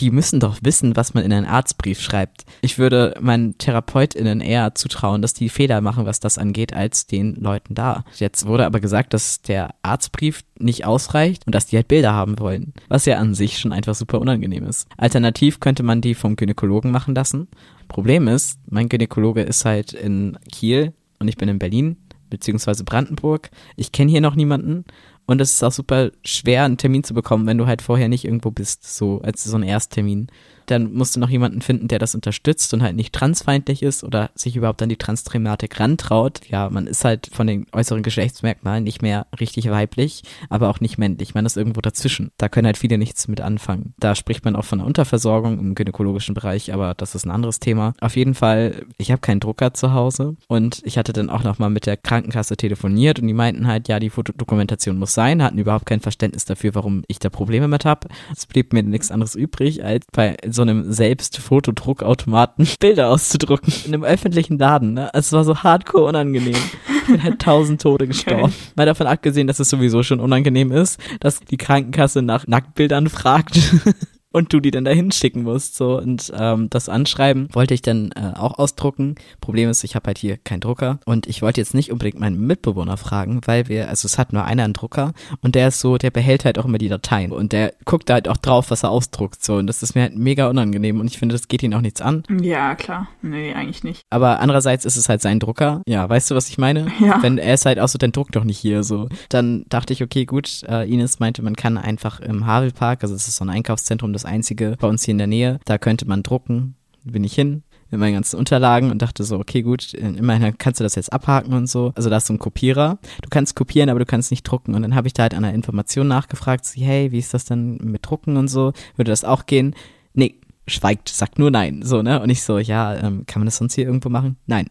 die 0.00 0.10
müssen 0.10 0.40
doch 0.40 0.58
wissen, 0.62 0.96
was 0.96 1.14
man 1.14 1.24
in 1.24 1.32
einen 1.32 1.46
Arztbrief 1.46 2.00
schreibt. 2.00 2.44
Ich 2.62 2.78
würde 2.78 3.16
meinen 3.20 3.58
TherapeutInnen 3.58 4.40
eher 4.40 4.74
zutrauen, 4.74 5.22
dass 5.22 5.34
die 5.34 5.48
Fehler 5.48 5.80
machen, 5.80 6.06
was 6.06 6.20
das 6.20 6.38
angeht, 6.38 6.72
als 6.74 7.06
den 7.06 7.34
Leuten 7.36 7.74
da. 7.74 8.04
Jetzt 8.16 8.46
wurde 8.46 8.66
aber 8.66 8.80
gesagt, 8.80 9.14
dass 9.14 9.42
der 9.42 9.74
Arztbrief 9.82 10.44
nicht 10.58 10.84
ausreicht 10.84 11.46
und 11.46 11.54
dass 11.54 11.66
die 11.66 11.76
halt 11.76 11.88
Bilder 11.88 12.12
haben 12.12 12.38
wollen, 12.38 12.74
was 12.88 13.06
ja 13.06 13.18
an 13.18 13.34
sich 13.34 13.58
schon 13.58 13.72
einfach 13.72 13.94
super 13.94 14.20
unangenehm 14.20 14.64
ist. 14.64 14.88
Alternativ 14.96 15.60
könnte 15.60 15.82
man 15.82 16.00
die 16.00 16.14
vom 16.14 16.36
Gynäkologen 16.36 16.90
machen 16.90 17.14
lassen. 17.14 17.48
Problem 17.88 18.28
ist, 18.28 18.58
mein 18.68 18.88
Gynäkologe 18.88 19.42
ist 19.42 19.64
halt 19.64 19.92
in 19.92 20.38
Kiel 20.50 20.92
und 21.18 21.28
ich 21.28 21.36
bin 21.36 21.48
in 21.48 21.58
Berlin 21.58 21.96
beziehungsweise 22.30 22.84
Brandenburg. 22.84 23.50
Ich 23.76 23.92
kenne 23.92 24.10
hier 24.10 24.20
noch 24.20 24.34
niemanden 24.34 24.84
und 25.26 25.40
es 25.40 25.54
ist 25.54 25.62
auch 25.62 25.72
super 25.72 26.10
schwer, 26.24 26.64
einen 26.64 26.76
Termin 26.76 27.04
zu 27.04 27.14
bekommen, 27.14 27.46
wenn 27.46 27.58
du 27.58 27.66
halt 27.66 27.82
vorher 27.82 28.08
nicht 28.08 28.24
irgendwo 28.24 28.50
bist, 28.50 28.96
so 28.96 29.20
als 29.22 29.44
so 29.44 29.56
ein 29.56 29.62
Ersttermin 29.62 30.28
dann 30.70 30.92
musst 30.92 31.16
du 31.16 31.20
noch 31.20 31.28
jemanden 31.28 31.60
finden, 31.60 31.88
der 31.88 31.98
das 31.98 32.14
unterstützt 32.14 32.72
und 32.74 32.82
halt 32.82 32.96
nicht 32.96 33.12
transfeindlich 33.12 33.82
ist 33.82 34.04
oder 34.04 34.30
sich 34.34 34.56
überhaupt 34.56 34.82
an 34.82 34.88
die 34.88 34.96
Trans-Thematik 34.96 35.80
rantraut. 35.80 36.40
Ja, 36.48 36.70
man 36.70 36.86
ist 36.86 37.04
halt 37.04 37.30
von 37.32 37.46
den 37.46 37.66
äußeren 37.72 38.02
Geschlechtsmerkmalen 38.02 38.84
nicht 38.84 39.02
mehr 39.02 39.26
richtig 39.38 39.70
weiblich, 39.70 40.22
aber 40.48 40.68
auch 40.68 40.80
nicht 40.80 40.98
männlich. 40.98 41.34
Man 41.34 41.46
ist 41.46 41.56
irgendwo 41.56 41.80
dazwischen. 41.80 42.30
Da 42.38 42.48
können 42.48 42.66
halt 42.66 42.78
viele 42.78 42.98
nichts 42.98 43.28
mit 43.28 43.40
anfangen. 43.40 43.94
Da 43.98 44.14
spricht 44.14 44.44
man 44.44 44.56
auch 44.56 44.64
von 44.64 44.80
einer 44.80 44.86
Unterversorgung 44.86 45.58
im 45.58 45.74
gynäkologischen 45.74 46.34
Bereich, 46.34 46.72
aber 46.72 46.94
das 46.94 47.14
ist 47.14 47.24
ein 47.24 47.30
anderes 47.30 47.60
Thema. 47.60 47.94
Auf 48.00 48.16
jeden 48.16 48.34
Fall, 48.34 48.84
ich 48.98 49.10
habe 49.10 49.20
keinen 49.20 49.40
Drucker 49.40 49.74
zu 49.74 49.92
Hause 49.92 50.36
und 50.48 50.80
ich 50.84 50.98
hatte 50.98 51.12
dann 51.12 51.30
auch 51.30 51.44
nochmal 51.44 51.70
mit 51.70 51.86
der 51.86 51.96
Krankenkasse 51.96 52.56
telefoniert 52.56 53.20
und 53.20 53.26
die 53.26 53.34
meinten 53.34 53.66
halt, 53.66 53.88
ja, 53.88 53.98
die 53.98 54.10
Fotodokumentation 54.10 54.98
muss 54.98 55.14
sein, 55.14 55.42
hatten 55.42 55.58
überhaupt 55.58 55.86
kein 55.86 56.00
Verständnis 56.00 56.44
dafür, 56.44 56.74
warum 56.74 57.04
ich 57.08 57.18
da 57.18 57.30
Probleme 57.30 57.68
mit 57.68 57.84
habe. 57.84 58.08
Es 58.32 58.46
blieb 58.46 58.72
mir 58.72 58.82
nichts 58.82 59.10
anderes 59.10 59.34
übrig, 59.34 59.84
als 59.84 60.04
bei 60.12 60.36
so 60.54 60.62
einem 60.62 60.92
Selbst-Fotodruckautomaten 60.92 62.66
Bilder 62.80 63.08
auszudrucken. 63.08 63.72
In 63.84 63.94
einem 63.94 64.04
öffentlichen 64.04 64.58
Laden, 64.58 64.94
ne? 64.94 65.10
Es 65.12 65.32
war 65.32 65.44
so 65.44 65.58
hardcore 65.58 66.04
unangenehm. 66.04 66.54
Ich 66.54 67.06
bin 67.06 67.22
halt 67.22 67.40
tausend 67.40 67.82
Tote 67.82 68.06
gestorben. 68.06 68.44
Okay. 68.44 68.52
Mal 68.76 68.86
davon 68.86 69.06
abgesehen, 69.06 69.46
dass 69.46 69.60
es 69.60 69.68
sowieso 69.68 70.02
schon 70.02 70.20
unangenehm 70.20 70.72
ist, 70.72 70.98
dass 71.20 71.40
die 71.40 71.56
Krankenkasse 71.56 72.22
nach 72.22 72.46
Nacktbildern 72.46 73.08
fragt. 73.08 73.58
und 74.34 74.52
du 74.52 74.60
die 74.60 74.70
dann 74.70 74.84
dahin 74.84 75.12
schicken 75.12 75.44
musst. 75.44 75.76
So 75.76 75.98
und 75.98 76.32
ähm, 76.36 76.68
das 76.68 76.88
Anschreiben 76.88 77.48
wollte 77.52 77.72
ich 77.72 77.82
dann 77.82 78.10
äh, 78.12 78.32
auch 78.36 78.58
ausdrucken. 78.58 79.14
Problem 79.40 79.70
ist, 79.70 79.84
ich 79.84 79.94
habe 79.94 80.08
halt 80.08 80.18
hier 80.18 80.36
keinen 80.38 80.60
Drucker 80.60 80.98
und 81.06 81.26
ich 81.26 81.40
wollte 81.40 81.60
jetzt 81.60 81.74
nicht 81.74 81.92
unbedingt 81.92 82.18
meinen 82.18 82.46
Mitbewohner 82.46 82.96
fragen, 82.96 83.40
weil 83.46 83.68
wir, 83.68 83.88
also 83.88 84.06
es 84.06 84.18
hat 84.18 84.32
nur 84.32 84.44
einer 84.44 84.64
einen 84.64 84.72
Drucker 84.72 85.12
und 85.40 85.54
der 85.54 85.68
ist 85.68 85.80
so, 85.80 85.98
der 85.98 86.10
behält 86.10 86.44
halt 86.44 86.58
auch 86.58 86.64
immer 86.64 86.78
die 86.78 86.88
Dateien 86.88 87.30
und 87.32 87.52
der 87.52 87.74
guckt 87.84 88.10
halt 88.10 88.28
auch 88.28 88.36
drauf, 88.36 88.70
was 88.70 88.82
er 88.82 88.90
ausdruckt. 88.90 89.44
So 89.44 89.54
und 89.54 89.68
das 89.68 89.82
ist 89.82 89.94
mir 89.94 90.02
halt 90.02 90.16
mega 90.16 90.48
unangenehm 90.48 91.00
und 91.00 91.06
ich 91.06 91.18
finde, 91.18 91.34
das 91.34 91.46
geht 91.46 91.62
ihn 91.62 91.74
auch 91.74 91.80
nichts 91.80 92.00
an. 92.00 92.24
Ja, 92.40 92.74
klar. 92.74 93.08
Nee, 93.22 93.54
eigentlich 93.54 93.84
nicht. 93.84 94.02
Aber 94.10 94.40
andererseits 94.40 94.84
ist 94.84 94.96
es 94.96 95.08
halt 95.08 95.22
sein 95.22 95.38
Drucker. 95.38 95.82
Ja, 95.86 96.08
weißt 96.08 96.30
du, 96.30 96.34
was 96.34 96.48
ich 96.48 96.58
meine? 96.58 96.86
Ja. 97.04 97.22
Wenn 97.22 97.36
er 97.36 97.52
ist 97.52 97.66
halt 97.66 97.80
auch 97.80 97.88
so, 97.88 97.98
dann 97.98 98.12
druck 98.12 98.32
doch 98.32 98.44
nicht 98.44 98.58
hier 98.58 98.82
so. 98.82 99.08
Dann 99.28 99.66
dachte 99.68 99.92
ich, 99.92 100.02
okay, 100.02 100.24
gut, 100.24 100.62
äh, 100.62 100.90
Ines 100.90 101.18
meinte, 101.18 101.42
man 101.42 101.54
kann 101.54 101.76
einfach 101.76 102.20
im 102.20 102.46
Havelpark, 102.46 103.02
also 103.02 103.14
das 103.14 103.28
ist 103.28 103.36
so 103.36 103.44
ein 103.44 103.50
Einkaufszentrum, 103.50 104.12
das 104.14 104.23
einzige 104.24 104.76
bei 104.78 104.88
uns 104.88 105.04
hier 105.04 105.12
in 105.12 105.18
der 105.18 105.26
Nähe, 105.26 105.60
da 105.64 105.78
könnte 105.78 106.06
man 106.06 106.22
drucken. 106.22 106.76
Bin 107.04 107.24
ich 107.24 107.34
hin, 107.34 107.62
mit 107.90 108.00
meinen 108.00 108.14
ganzen 108.14 108.38
Unterlagen 108.38 108.90
und 108.90 109.02
dachte 109.02 109.24
so, 109.24 109.38
okay, 109.38 109.62
gut, 109.62 109.94
immerhin 109.94 110.56
kannst 110.58 110.80
du 110.80 110.84
das 110.84 110.94
jetzt 110.94 111.12
abhaken 111.12 111.52
und 111.52 111.68
so. 111.68 111.92
Also 111.94 112.10
da 112.10 112.16
hast 112.16 112.28
du 112.28 112.32
einen 112.32 112.38
Kopierer. 112.38 112.98
Du 113.22 113.28
kannst 113.28 113.56
kopieren, 113.56 113.90
aber 113.90 113.98
du 113.98 114.06
kannst 114.06 114.30
nicht 114.30 114.42
drucken. 114.42 114.74
Und 114.74 114.82
dann 114.82 114.94
habe 114.94 115.06
ich 115.06 115.12
da 115.12 115.22
halt 115.22 115.34
an 115.34 115.42
der 115.42 115.54
Information 115.54 116.08
nachgefragt, 116.08 116.64
so, 116.64 116.80
hey, 116.80 117.12
wie 117.12 117.18
ist 117.18 117.34
das 117.34 117.44
denn 117.44 117.76
mit 117.76 118.06
Drucken 118.06 118.36
und 118.36 118.48
so? 118.48 118.72
Würde 118.96 119.10
das 119.10 119.24
auch 119.24 119.46
gehen? 119.46 119.74
Nee, 120.14 120.36
schweigt, 120.66 121.08
sagt 121.08 121.38
nur 121.38 121.50
nein, 121.50 121.82
so, 121.82 122.02
ne? 122.02 122.20
Und 122.22 122.30
ich 122.30 122.42
so, 122.42 122.58
ja, 122.58 122.94
ähm, 122.94 123.26
kann 123.26 123.40
man 123.40 123.46
das 123.46 123.58
sonst 123.58 123.74
hier 123.74 123.84
irgendwo 123.84 124.08
machen? 124.08 124.36
Nein, 124.46 124.68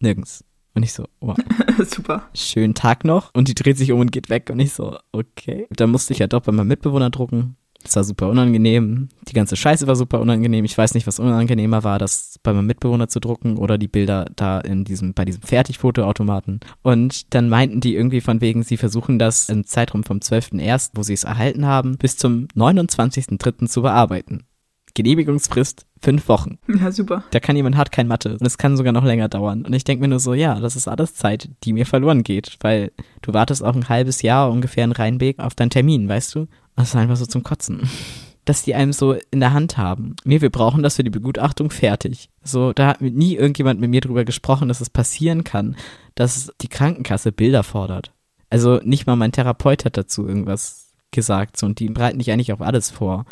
nirgends. 0.00 0.44
Und 0.74 0.82
ich 0.82 0.92
so, 0.92 1.04
wow. 1.20 1.36
Super. 1.84 2.28
Schönen 2.34 2.74
Tag 2.74 3.04
noch. 3.04 3.34
Und 3.34 3.48
die 3.48 3.54
dreht 3.54 3.76
sich 3.76 3.92
um 3.92 4.00
und 4.00 4.12
geht 4.12 4.30
weg. 4.30 4.50
Und 4.50 4.60
ich 4.60 4.72
so, 4.72 4.96
okay. 5.12 5.66
Dann 5.70 5.90
musste 5.90 6.12
ich 6.12 6.20
ja 6.20 6.26
doch 6.26 6.42
bei 6.42 6.52
meinem 6.52 6.68
Mitbewohner 6.68 7.10
drucken. 7.10 7.56
Das 7.82 7.96
war 7.96 8.04
super 8.04 8.28
unangenehm. 8.28 9.08
Die 9.28 9.32
ganze 9.32 9.56
Scheiße 9.56 9.86
war 9.86 9.96
super 9.96 10.20
unangenehm. 10.20 10.64
Ich 10.64 10.76
weiß 10.76 10.94
nicht, 10.94 11.06
was 11.06 11.18
unangenehmer 11.18 11.82
war, 11.82 11.98
das 11.98 12.38
bei 12.42 12.52
meinem 12.52 12.66
Mitbewohner 12.66 13.08
zu 13.08 13.20
drucken 13.20 13.56
oder 13.56 13.78
die 13.78 13.88
Bilder 13.88 14.26
da 14.36 14.60
in 14.60 14.84
diesem, 14.84 15.14
bei 15.14 15.24
diesem 15.24 15.42
Fertigfotoautomaten. 15.42 16.60
Und 16.82 17.34
dann 17.34 17.48
meinten 17.48 17.80
die 17.80 17.94
irgendwie 17.94 18.20
von 18.20 18.40
wegen, 18.40 18.62
sie 18.62 18.76
versuchen 18.76 19.18
das 19.18 19.48
im 19.48 19.64
Zeitraum 19.64 20.04
vom 20.04 20.18
12.01., 20.18 20.90
wo 20.94 21.02
sie 21.02 21.14
es 21.14 21.24
erhalten 21.24 21.66
haben, 21.66 21.96
bis 21.96 22.16
zum 22.16 22.48
29.03. 22.54 23.66
zu 23.66 23.82
bearbeiten. 23.82 24.44
Genehmigungsfrist 24.94 25.86
fünf 26.02 26.28
Wochen. 26.28 26.58
Ja, 26.68 26.90
super. 26.90 27.24
Da 27.30 27.40
kann 27.40 27.56
jemand 27.56 27.76
hat 27.76 27.92
kein 27.92 28.08
Mathe 28.08 28.32
und 28.32 28.46
es 28.46 28.58
kann 28.58 28.76
sogar 28.76 28.92
noch 28.92 29.04
länger 29.04 29.28
dauern. 29.28 29.64
Und 29.64 29.72
ich 29.72 29.84
denke 29.84 30.02
mir 30.02 30.08
nur 30.08 30.20
so, 30.20 30.34
ja, 30.34 30.58
das 30.58 30.76
ist 30.76 30.88
alles 30.88 31.14
Zeit, 31.14 31.50
die 31.64 31.72
mir 31.72 31.86
verloren 31.86 32.22
geht, 32.22 32.56
weil 32.60 32.92
du 33.22 33.32
wartest 33.32 33.62
auch 33.62 33.74
ein 33.74 33.88
halbes 33.88 34.22
Jahr 34.22 34.50
ungefähr 34.50 34.84
in 34.84 34.92
Rheinbeck 34.92 35.38
auf 35.38 35.54
deinen 35.54 35.70
Termin, 35.70 36.08
weißt 36.08 36.34
du? 36.34 36.46
Das 36.80 36.90
ist 36.90 36.96
einfach 36.96 37.16
so 37.16 37.26
zum 37.26 37.42
Kotzen. 37.42 37.88
Dass 38.46 38.62
die 38.62 38.74
einem 38.74 38.92
so 38.92 39.16
in 39.30 39.40
der 39.40 39.52
Hand 39.52 39.76
haben. 39.76 40.16
Nee, 40.24 40.40
wir 40.40 40.50
brauchen 40.50 40.82
das 40.82 40.96
für 40.96 41.04
die 41.04 41.10
Begutachtung 41.10 41.70
fertig. 41.70 42.30
So, 42.42 42.72
da 42.72 42.88
hat 42.88 43.00
nie 43.02 43.36
irgendjemand 43.36 43.80
mit 43.80 43.90
mir 43.90 44.00
drüber 44.00 44.24
gesprochen, 44.24 44.68
dass 44.68 44.80
es 44.80 44.88
passieren 44.90 45.44
kann, 45.44 45.76
dass 46.14 46.50
die 46.60 46.68
Krankenkasse 46.68 47.32
Bilder 47.32 47.62
fordert. 47.62 48.12
Also 48.48 48.80
nicht 48.82 49.06
mal 49.06 49.16
mein 49.16 49.32
Therapeut 49.32 49.84
hat 49.84 49.96
dazu 49.96 50.26
irgendwas 50.26 50.94
gesagt. 51.10 51.58
So, 51.58 51.66
und 51.66 51.78
die 51.78 51.88
bereiten 51.88 52.18
dich 52.18 52.32
eigentlich 52.32 52.52
auf 52.52 52.62
alles 52.62 52.90
vor. 52.90 53.26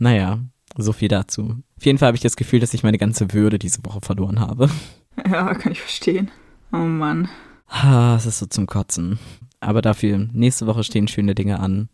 Naja, 0.00 0.40
so 0.76 0.92
viel 0.92 1.08
dazu. 1.08 1.62
Auf 1.76 1.86
jeden 1.86 1.98
Fall 1.98 2.08
habe 2.08 2.16
ich 2.16 2.22
das 2.22 2.36
Gefühl, 2.36 2.60
dass 2.60 2.74
ich 2.74 2.82
meine 2.82 2.98
ganze 2.98 3.32
Würde 3.32 3.58
diese 3.58 3.84
Woche 3.84 4.00
verloren 4.00 4.40
habe. 4.40 4.68
Ja, 5.28 5.52
kann 5.54 5.72
ich 5.72 5.80
verstehen. 5.80 6.30
Oh 6.72 6.76
Mann. 6.76 7.28
Ah, 7.66 8.14
es 8.14 8.24
ist 8.24 8.38
so 8.38 8.46
zum 8.46 8.66
Kotzen. 8.66 9.18
Aber 9.58 9.82
dafür, 9.82 10.16
nächste 10.32 10.68
Woche 10.68 10.84
stehen 10.84 11.08
schöne 11.08 11.34
Dinge 11.34 11.58
an. 11.58 11.88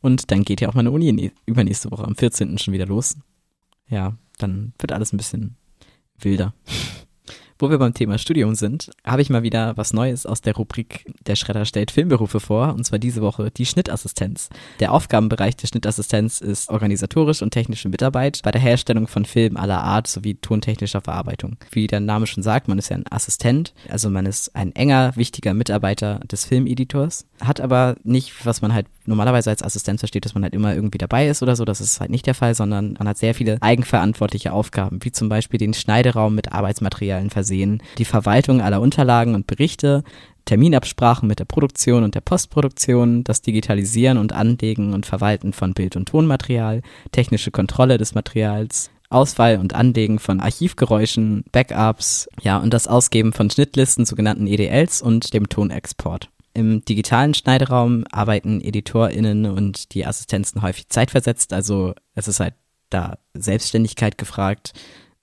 Und 0.00 0.30
dann 0.30 0.44
geht 0.44 0.60
ja 0.60 0.68
auch 0.68 0.74
meine 0.74 0.90
Uni 0.90 1.32
übernächste 1.46 1.90
Woche 1.90 2.04
am 2.04 2.14
14. 2.14 2.58
schon 2.58 2.74
wieder 2.74 2.86
los. 2.86 3.16
Ja, 3.88 4.16
dann 4.38 4.72
wird 4.78 4.92
alles 4.92 5.12
ein 5.12 5.16
bisschen 5.16 5.56
wilder. 6.18 6.54
Wo 7.60 7.70
wir 7.70 7.78
beim 7.78 7.92
Thema 7.92 8.18
Studium 8.18 8.54
sind, 8.54 8.90
habe 9.04 9.20
ich 9.20 9.30
mal 9.30 9.42
wieder 9.42 9.76
was 9.76 9.92
Neues 9.92 10.26
aus 10.26 10.40
der 10.40 10.54
Rubrik 10.54 11.12
Der 11.26 11.34
Schredder 11.34 11.64
stellt 11.64 11.90
Filmberufe 11.90 12.38
vor, 12.38 12.72
und 12.72 12.84
zwar 12.84 13.00
diese 13.00 13.20
Woche 13.20 13.50
die 13.50 13.66
Schnittassistenz. 13.66 14.48
Der 14.78 14.92
Aufgabenbereich 14.92 15.56
der 15.56 15.66
Schnittassistenz 15.66 16.40
ist 16.40 16.68
organisatorisch 16.68 17.42
und 17.42 17.50
technische 17.50 17.88
Mitarbeit 17.88 18.42
bei 18.44 18.52
der 18.52 18.60
Herstellung 18.60 19.08
von 19.08 19.24
Filmen 19.24 19.56
aller 19.56 19.82
Art 19.82 20.06
sowie 20.06 20.36
tontechnischer 20.36 21.00
Verarbeitung. 21.00 21.56
Wie 21.72 21.88
der 21.88 21.98
Name 21.98 22.28
schon 22.28 22.44
sagt, 22.44 22.68
man 22.68 22.78
ist 22.78 22.90
ja 22.90 22.96
ein 22.96 23.10
Assistent, 23.10 23.74
also 23.88 24.08
man 24.08 24.26
ist 24.26 24.54
ein 24.54 24.72
enger, 24.76 25.16
wichtiger 25.16 25.52
Mitarbeiter 25.52 26.20
des 26.30 26.44
Filmeditors, 26.44 27.26
hat 27.40 27.60
aber 27.60 27.96
nicht, 28.04 28.46
was 28.46 28.62
man 28.62 28.72
halt 28.72 28.86
normalerweise 29.08 29.50
als 29.50 29.62
Assistenz 29.62 30.00
versteht, 30.00 30.24
dass 30.24 30.34
man 30.34 30.44
halt 30.44 30.54
immer 30.54 30.74
irgendwie 30.74 30.98
dabei 30.98 31.28
ist 31.28 31.42
oder 31.42 31.56
so, 31.56 31.64
das 31.64 31.80
ist 31.80 32.00
halt 32.00 32.10
nicht 32.10 32.26
der 32.26 32.34
Fall, 32.34 32.54
sondern 32.54 32.94
man 32.98 33.08
hat 33.08 33.18
sehr 33.18 33.34
viele 33.34 33.58
eigenverantwortliche 33.60 34.52
Aufgaben, 34.52 35.00
wie 35.02 35.12
zum 35.12 35.28
Beispiel 35.28 35.58
den 35.58 35.74
Schneideraum 35.74 36.34
mit 36.34 36.52
Arbeitsmaterialien 36.52 37.30
versehen 37.30 37.82
die 37.98 38.04
Verwaltung 38.04 38.60
aller 38.60 38.80
Unterlagen 38.80 39.34
und 39.34 39.46
Berichte, 39.46 40.04
Terminabsprachen 40.44 41.28
mit 41.28 41.40
der 41.40 41.44
Produktion 41.44 42.04
und 42.04 42.14
der 42.14 42.22
Postproduktion, 42.22 43.22
das 43.22 43.42
Digitalisieren 43.42 44.16
und 44.16 44.32
Anlegen 44.32 44.94
und 44.94 45.04
Verwalten 45.04 45.52
von 45.52 45.74
Bild- 45.74 45.96
und 45.96 46.08
Tonmaterial, 46.08 46.82
technische 47.12 47.50
Kontrolle 47.50 47.98
des 47.98 48.14
Materials, 48.14 48.90
Auswahl 49.10 49.58
und 49.58 49.74
Anlegen 49.74 50.18
von 50.18 50.40
Archivgeräuschen, 50.40 51.44
Backups, 51.52 52.28
ja, 52.40 52.58
und 52.58 52.72
das 52.72 52.86
Ausgeben 52.86 53.32
von 53.32 53.50
Schnittlisten, 53.50 54.04
sogenannten 54.04 54.46
EDLs 54.46 55.02
und 55.02 55.34
dem 55.34 55.48
Tonexport. 55.48 56.30
Im 56.58 56.84
digitalen 56.84 57.34
Schneideraum 57.34 58.02
arbeiten 58.10 58.60
EditorInnen 58.60 59.46
und 59.46 59.94
die 59.94 60.04
Assistenzen 60.04 60.60
häufig 60.60 60.88
zeitversetzt, 60.88 61.52
also 61.52 61.94
es 62.16 62.26
ist 62.26 62.40
halt 62.40 62.54
da 62.90 63.18
Selbstständigkeit 63.32 64.18
gefragt. 64.18 64.72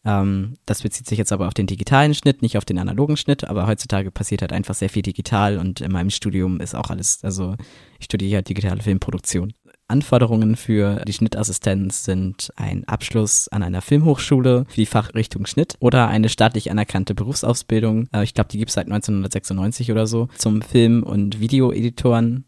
Ähm, 0.05 0.53
das 0.65 0.83
bezieht 0.83 1.07
sich 1.07 1.17
jetzt 1.17 1.33
aber 1.33 1.47
auf 1.47 1.53
den 1.53 1.67
digitalen 1.67 2.13
Schnitt, 2.13 2.41
nicht 2.41 2.57
auf 2.57 2.63
den 2.63 2.79
analogen 2.79 3.17
Schnitt, 3.17 3.43
aber 3.43 3.67
heutzutage 3.67 4.11
passiert 4.11 4.43
halt 4.43 4.53
einfach 4.53 4.75
sehr 4.75 4.89
viel 4.89 5.01
digital 5.01 5.57
und 5.57 5.81
in 5.81 5.91
meinem 5.91 6.09
Studium 6.09 6.61
ist 6.61 6.73
auch 6.73 6.89
alles, 6.89 7.21
also 7.21 7.57
ich 7.99 8.05
studiere 8.05 8.35
halt 8.35 8.47
digitale 8.47 8.81
Filmproduktion. 8.81 9.51
Anforderungen 9.87 10.55
für 10.55 11.03
die 11.05 11.13
Schnittassistenz 11.13 12.05
sind 12.05 12.51
ein 12.55 12.87
Abschluss 12.87 13.47
an 13.49 13.61
einer 13.61 13.81
Filmhochschule 13.81 14.65
für 14.67 14.75
die 14.75 14.85
Fachrichtung 14.85 15.45
Schnitt 15.45 15.75
oder 15.79 16.07
eine 16.07 16.29
staatlich 16.29 16.71
anerkannte 16.71 17.13
Berufsausbildung. 17.13 18.07
Äh, 18.11 18.23
ich 18.23 18.33
glaube, 18.33 18.49
die 18.51 18.57
gibt 18.57 18.69
es 18.69 18.75
seit 18.75 18.87
1996 18.87 19.91
oder 19.91 20.07
so 20.07 20.27
zum 20.37 20.61
Film- 20.61 21.03
und 21.03 21.39
Videoeditoren. 21.39 22.45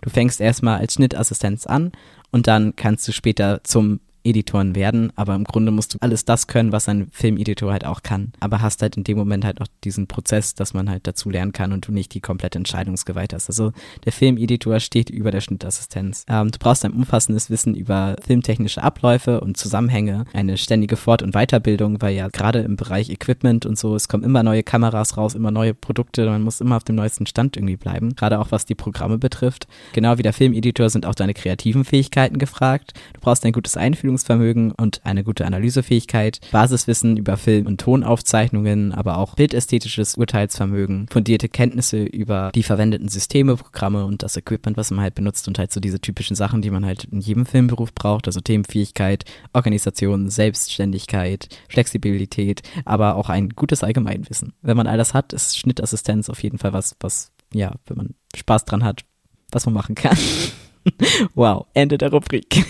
Du 0.00 0.10
fängst 0.10 0.40
erstmal 0.40 0.78
als 0.78 0.94
Schnittassistenz 0.94 1.66
an 1.66 1.92
und 2.30 2.46
dann 2.46 2.74
kannst 2.74 3.06
du 3.06 3.12
später 3.12 3.60
zum 3.64 4.00
Editoren 4.24 4.74
werden, 4.74 5.12
aber 5.16 5.34
im 5.34 5.44
Grunde 5.44 5.72
musst 5.72 5.94
du 5.94 5.98
alles 6.00 6.24
das 6.24 6.46
können, 6.46 6.72
was 6.72 6.88
ein 6.88 7.08
Filmeditor 7.12 7.72
halt 7.72 7.84
auch 7.84 8.02
kann. 8.02 8.32
Aber 8.40 8.60
hast 8.60 8.82
halt 8.82 8.96
in 8.96 9.04
dem 9.04 9.16
Moment 9.16 9.44
halt 9.44 9.60
auch 9.60 9.66
diesen 9.84 10.06
Prozess, 10.06 10.54
dass 10.54 10.74
man 10.74 10.90
halt 10.90 11.06
dazu 11.06 11.30
lernen 11.30 11.52
kann 11.52 11.72
und 11.72 11.86
du 11.86 11.92
nicht 11.92 12.14
die 12.14 12.20
komplette 12.20 12.58
Entscheidungsgewalt 12.58 13.32
hast. 13.32 13.48
Also 13.48 13.72
der 14.04 14.12
Filmeditor 14.12 14.80
steht 14.80 15.10
über 15.10 15.30
der 15.30 15.40
Schnittassistenz. 15.40 16.24
Ähm, 16.28 16.50
du 16.50 16.58
brauchst 16.58 16.84
ein 16.84 16.92
umfassendes 16.92 17.50
Wissen 17.50 17.74
über 17.74 18.16
filmtechnische 18.24 18.82
Abläufe 18.82 19.40
und 19.40 19.56
Zusammenhänge, 19.56 20.24
eine 20.32 20.56
ständige 20.58 20.96
Fort- 20.96 21.22
und 21.22 21.32
Weiterbildung, 21.32 22.02
weil 22.02 22.14
ja 22.14 22.28
gerade 22.28 22.60
im 22.60 22.76
Bereich 22.76 23.10
Equipment 23.10 23.64
und 23.66 23.78
so, 23.78 23.94
es 23.94 24.08
kommen 24.08 24.24
immer 24.24 24.42
neue 24.42 24.62
Kameras 24.62 25.16
raus, 25.16 25.34
immer 25.34 25.50
neue 25.50 25.74
Produkte, 25.74 26.26
man 26.26 26.42
muss 26.42 26.60
immer 26.60 26.76
auf 26.76 26.84
dem 26.84 26.96
neuesten 26.96 27.26
Stand 27.26 27.56
irgendwie 27.56 27.76
bleiben, 27.76 28.14
gerade 28.14 28.38
auch 28.38 28.50
was 28.50 28.66
die 28.66 28.74
Programme 28.74 29.18
betrifft. 29.18 29.66
Genau 29.92 30.18
wie 30.18 30.22
der 30.22 30.32
Filmeditor 30.32 30.90
sind 30.90 31.06
auch 31.06 31.14
deine 31.14 31.34
kreativen 31.34 31.84
Fähigkeiten 31.84 32.38
gefragt. 32.38 32.92
Du 33.14 33.20
brauchst 33.20 33.44
ein 33.44 33.52
gutes 33.52 33.76
Einfühlungs 33.76 34.07
Vorstellungsvermögen 34.08 34.72
und 34.72 35.04
eine 35.04 35.22
gute 35.22 35.44
Analysefähigkeit, 35.44 36.40
Basiswissen 36.50 37.16
über 37.16 37.36
Film- 37.36 37.66
und 37.66 37.80
Tonaufzeichnungen, 37.80 38.92
aber 38.92 39.18
auch 39.18 39.34
bildästhetisches 39.34 40.16
Urteilsvermögen, 40.16 41.06
fundierte 41.10 41.48
Kenntnisse 41.48 42.02
über 42.02 42.50
die 42.54 42.62
verwendeten 42.62 43.08
Systeme, 43.08 43.56
Programme 43.56 44.04
und 44.04 44.22
das 44.22 44.36
Equipment, 44.36 44.76
was 44.76 44.90
man 44.90 45.00
halt 45.00 45.14
benutzt 45.14 45.46
und 45.48 45.58
halt 45.58 45.72
so 45.72 45.80
diese 45.80 46.00
typischen 46.00 46.36
Sachen, 46.36 46.62
die 46.62 46.70
man 46.70 46.86
halt 46.86 47.04
in 47.04 47.20
jedem 47.20 47.44
Filmberuf 47.44 47.92
braucht, 47.94 48.26
also 48.26 48.40
Themenfähigkeit, 48.40 49.24
Organisation, 49.52 50.30
Selbstständigkeit, 50.30 51.48
Flexibilität, 51.68 52.62
aber 52.84 53.16
auch 53.16 53.28
ein 53.28 53.50
gutes 53.50 53.84
Allgemeinwissen. 53.84 54.54
Wenn 54.62 54.76
man 54.76 54.86
all 54.86 54.98
das 54.98 55.12
hat, 55.12 55.32
ist 55.32 55.58
Schnittassistenz 55.58 56.30
auf 56.30 56.42
jeden 56.42 56.58
Fall 56.58 56.72
was, 56.72 56.96
was, 57.00 57.32
ja, 57.52 57.74
wenn 57.86 57.96
man 57.98 58.14
Spaß 58.34 58.64
dran 58.64 58.84
hat, 58.84 59.04
was 59.50 59.66
man 59.66 59.74
machen 59.74 59.94
kann. 59.94 60.16
wow, 61.34 61.66
Ende 61.74 61.98
der 61.98 62.10
Rubrik. 62.10 62.64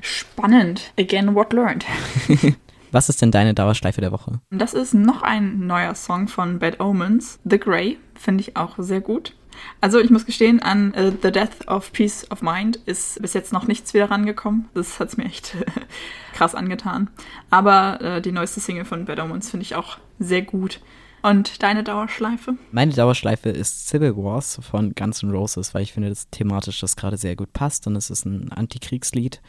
Spannend. 0.00 0.92
Again, 0.98 1.34
what 1.34 1.52
learned. 1.52 1.84
Was 2.92 3.08
ist 3.08 3.20
denn 3.20 3.32
deine 3.32 3.54
Dauerschleife 3.54 4.00
der 4.00 4.12
Woche? 4.12 4.40
Das 4.50 4.72
ist 4.72 4.94
noch 4.94 5.22
ein 5.22 5.66
neuer 5.66 5.96
Song 5.96 6.28
von 6.28 6.60
Bad 6.60 6.78
Omens, 6.78 7.40
The 7.44 7.58
Grey. 7.58 7.98
Finde 8.14 8.42
ich 8.42 8.56
auch 8.56 8.74
sehr 8.78 9.00
gut. 9.00 9.34
Also 9.80 9.98
ich 9.98 10.10
muss 10.10 10.26
gestehen, 10.26 10.62
an 10.62 10.94
uh, 10.96 11.10
The 11.22 11.32
Death 11.32 11.66
of 11.66 11.92
Peace 11.92 12.30
of 12.30 12.42
Mind 12.42 12.76
ist 12.86 13.20
bis 13.20 13.34
jetzt 13.34 13.52
noch 13.52 13.66
nichts 13.66 13.94
wieder 13.94 14.10
rangekommen. 14.10 14.68
Das 14.74 15.00
hat 15.00 15.08
es 15.08 15.16
mir 15.16 15.24
echt 15.24 15.56
krass 16.34 16.54
angetan. 16.54 17.10
Aber 17.50 17.98
uh, 18.02 18.20
die 18.20 18.32
neueste 18.32 18.60
Single 18.60 18.84
von 18.84 19.04
Bad 19.04 19.20
Omens 19.20 19.50
finde 19.50 19.64
ich 19.64 19.74
auch 19.74 19.98
sehr 20.18 20.42
gut. 20.42 20.80
Und 21.24 21.62
deine 21.62 21.82
Dauerschleife? 21.82 22.54
Meine 22.70 22.92
Dauerschleife 22.92 23.48
ist 23.48 23.88
Civil 23.88 24.14
Wars 24.14 24.60
von 24.60 24.94
Guns 24.94 25.22
N' 25.22 25.30
Roses, 25.30 25.72
weil 25.72 25.82
ich 25.82 25.94
finde, 25.94 26.10
dass 26.10 26.28
thematisch 26.28 26.80
das 26.80 26.96
gerade 26.96 27.16
sehr 27.16 27.34
gut 27.34 27.54
passt 27.54 27.86
und 27.86 27.96
es 27.96 28.10
ist 28.10 28.26
ein 28.26 28.52
Antikriegslied. 28.52 29.40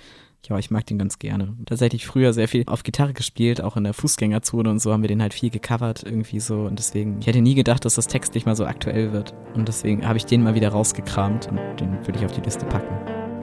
ja, 0.48 0.58
ich 0.58 0.72
mag 0.72 0.86
den 0.86 0.98
ganz 0.98 1.20
gerne. 1.20 1.54
Tatsächlich 1.66 2.06
früher 2.08 2.32
sehr 2.32 2.48
viel 2.48 2.64
auf 2.68 2.84
Gitarre 2.84 3.12
gespielt, 3.12 3.60
auch 3.62 3.76
in 3.76 3.84
der 3.84 3.94
Fußgängerzone 3.94 4.70
und 4.70 4.80
so 4.80 4.94
haben 4.94 5.02
wir 5.02 5.10
den 5.10 5.22
halt 5.22 5.34
viel 5.34 5.50
gecovert 5.50 6.04
irgendwie 6.04 6.40
so 6.40 6.62
und 6.62 6.80
deswegen, 6.80 7.18
ich 7.20 7.28
hätte 7.28 7.42
nie 7.42 7.56
gedacht, 7.56 7.84
dass 7.84 7.96
das 7.96 8.08
textlich 8.08 8.46
mal 8.46 8.56
so 8.56 8.66
aktuell 8.66 9.12
wird 9.12 9.34
und 9.54 9.68
deswegen 9.68 10.08
habe 10.08 10.18
ich 10.18 10.26
den 10.26 10.44
mal 10.44 10.56
wieder 10.56 10.70
rausgekramt 10.70 11.50
und 11.50 11.60
den 11.82 11.98
würde 12.08 12.20
ich 12.20 12.26
auf 12.26 12.32
die 12.32 12.42
Liste 12.42 12.66
packen. 12.68 12.96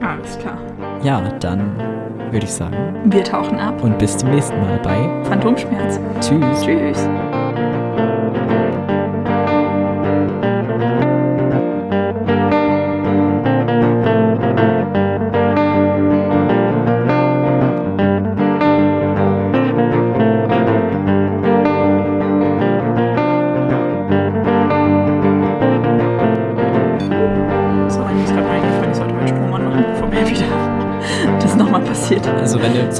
Alles 0.03 0.39
klar. 0.39 0.57
Ja, 1.03 1.21
dann 1.37 1.77
würde 2.31 2.47
ich 2.47 2.51
sagen. 2.51 3.11
Wir 3.11 3.23
tauchen 3.23 3.59
ab. 3.59 3.83
Und 3.83 3.99
bis 3.99 4.17
zum 4.17 4.31
nächsten 4.31 4.59
Mal 4.59 4.79
bei 4.79 5.23
Phantomschmerz. 5.23 5.99
Tschüss. 6.19 6.61
Tschüss. 6.63 7.07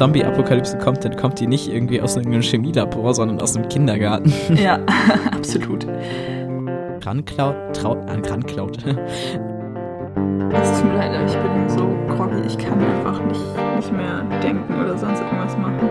Zombie-Apokalypse 0.04 0.76
kommt, 0.76 1.02
dann 1.02 1.16
kommt 1.16 1.40
die 1.40 1.46
nicht 1.46 1.72
irgendwie 1.72 1.98
aus 1.98 2.18
einem 2.18 2.42
Chemielabor, 2.42 3.14
sondern 3.14 3.40
aus 3.40 3.56
einem 3.56 3.70
Kindergarten. 3.70 4.30
Ja, 4.54 4.80
absolut. 5.32 5.86
Granklaut, 7.00 7.56
traut, 7.74 8.06
an 8.10 8.20
Granklaut. 8.20 8.76
Es 8.76 8.84
tut 8.84 8.96
mir 10.90 10.98
leid, 10.98 11.14
aber 11.14 11.24
ich 11.24 11.38
bin 11.38 11.70
so 11.70 11.88
groggy, 12.14 12.42
ich 12.46 12.58
kann 12.58 12.84
einfach 12.84 13.18
nicht, 13.24 13.40
nicht 13.76 13.90
mehr 13.92 14.22
denken 14.42 14.78
oder 14.78 14.98
sonst 14.98 15.22
irgendwas 15.22 15.56
machen. 15.56 15.88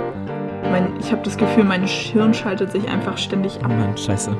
Mein, 0.69 0.89
ich 0.99 1.11
habe 1.11 1.23
das 1.23 1.35
Gefühl, 1.35 1.63
mein 1.63 1.81
Hirn 1.81 2.35
schaltet 2.35 2.71
sich 2.71 2.87
einfach 2.87 3.17
ständig 3.17 3.63
ab. 3.63 3.69
Mann, 3.69 3.97
scheiße. 3.97 4.37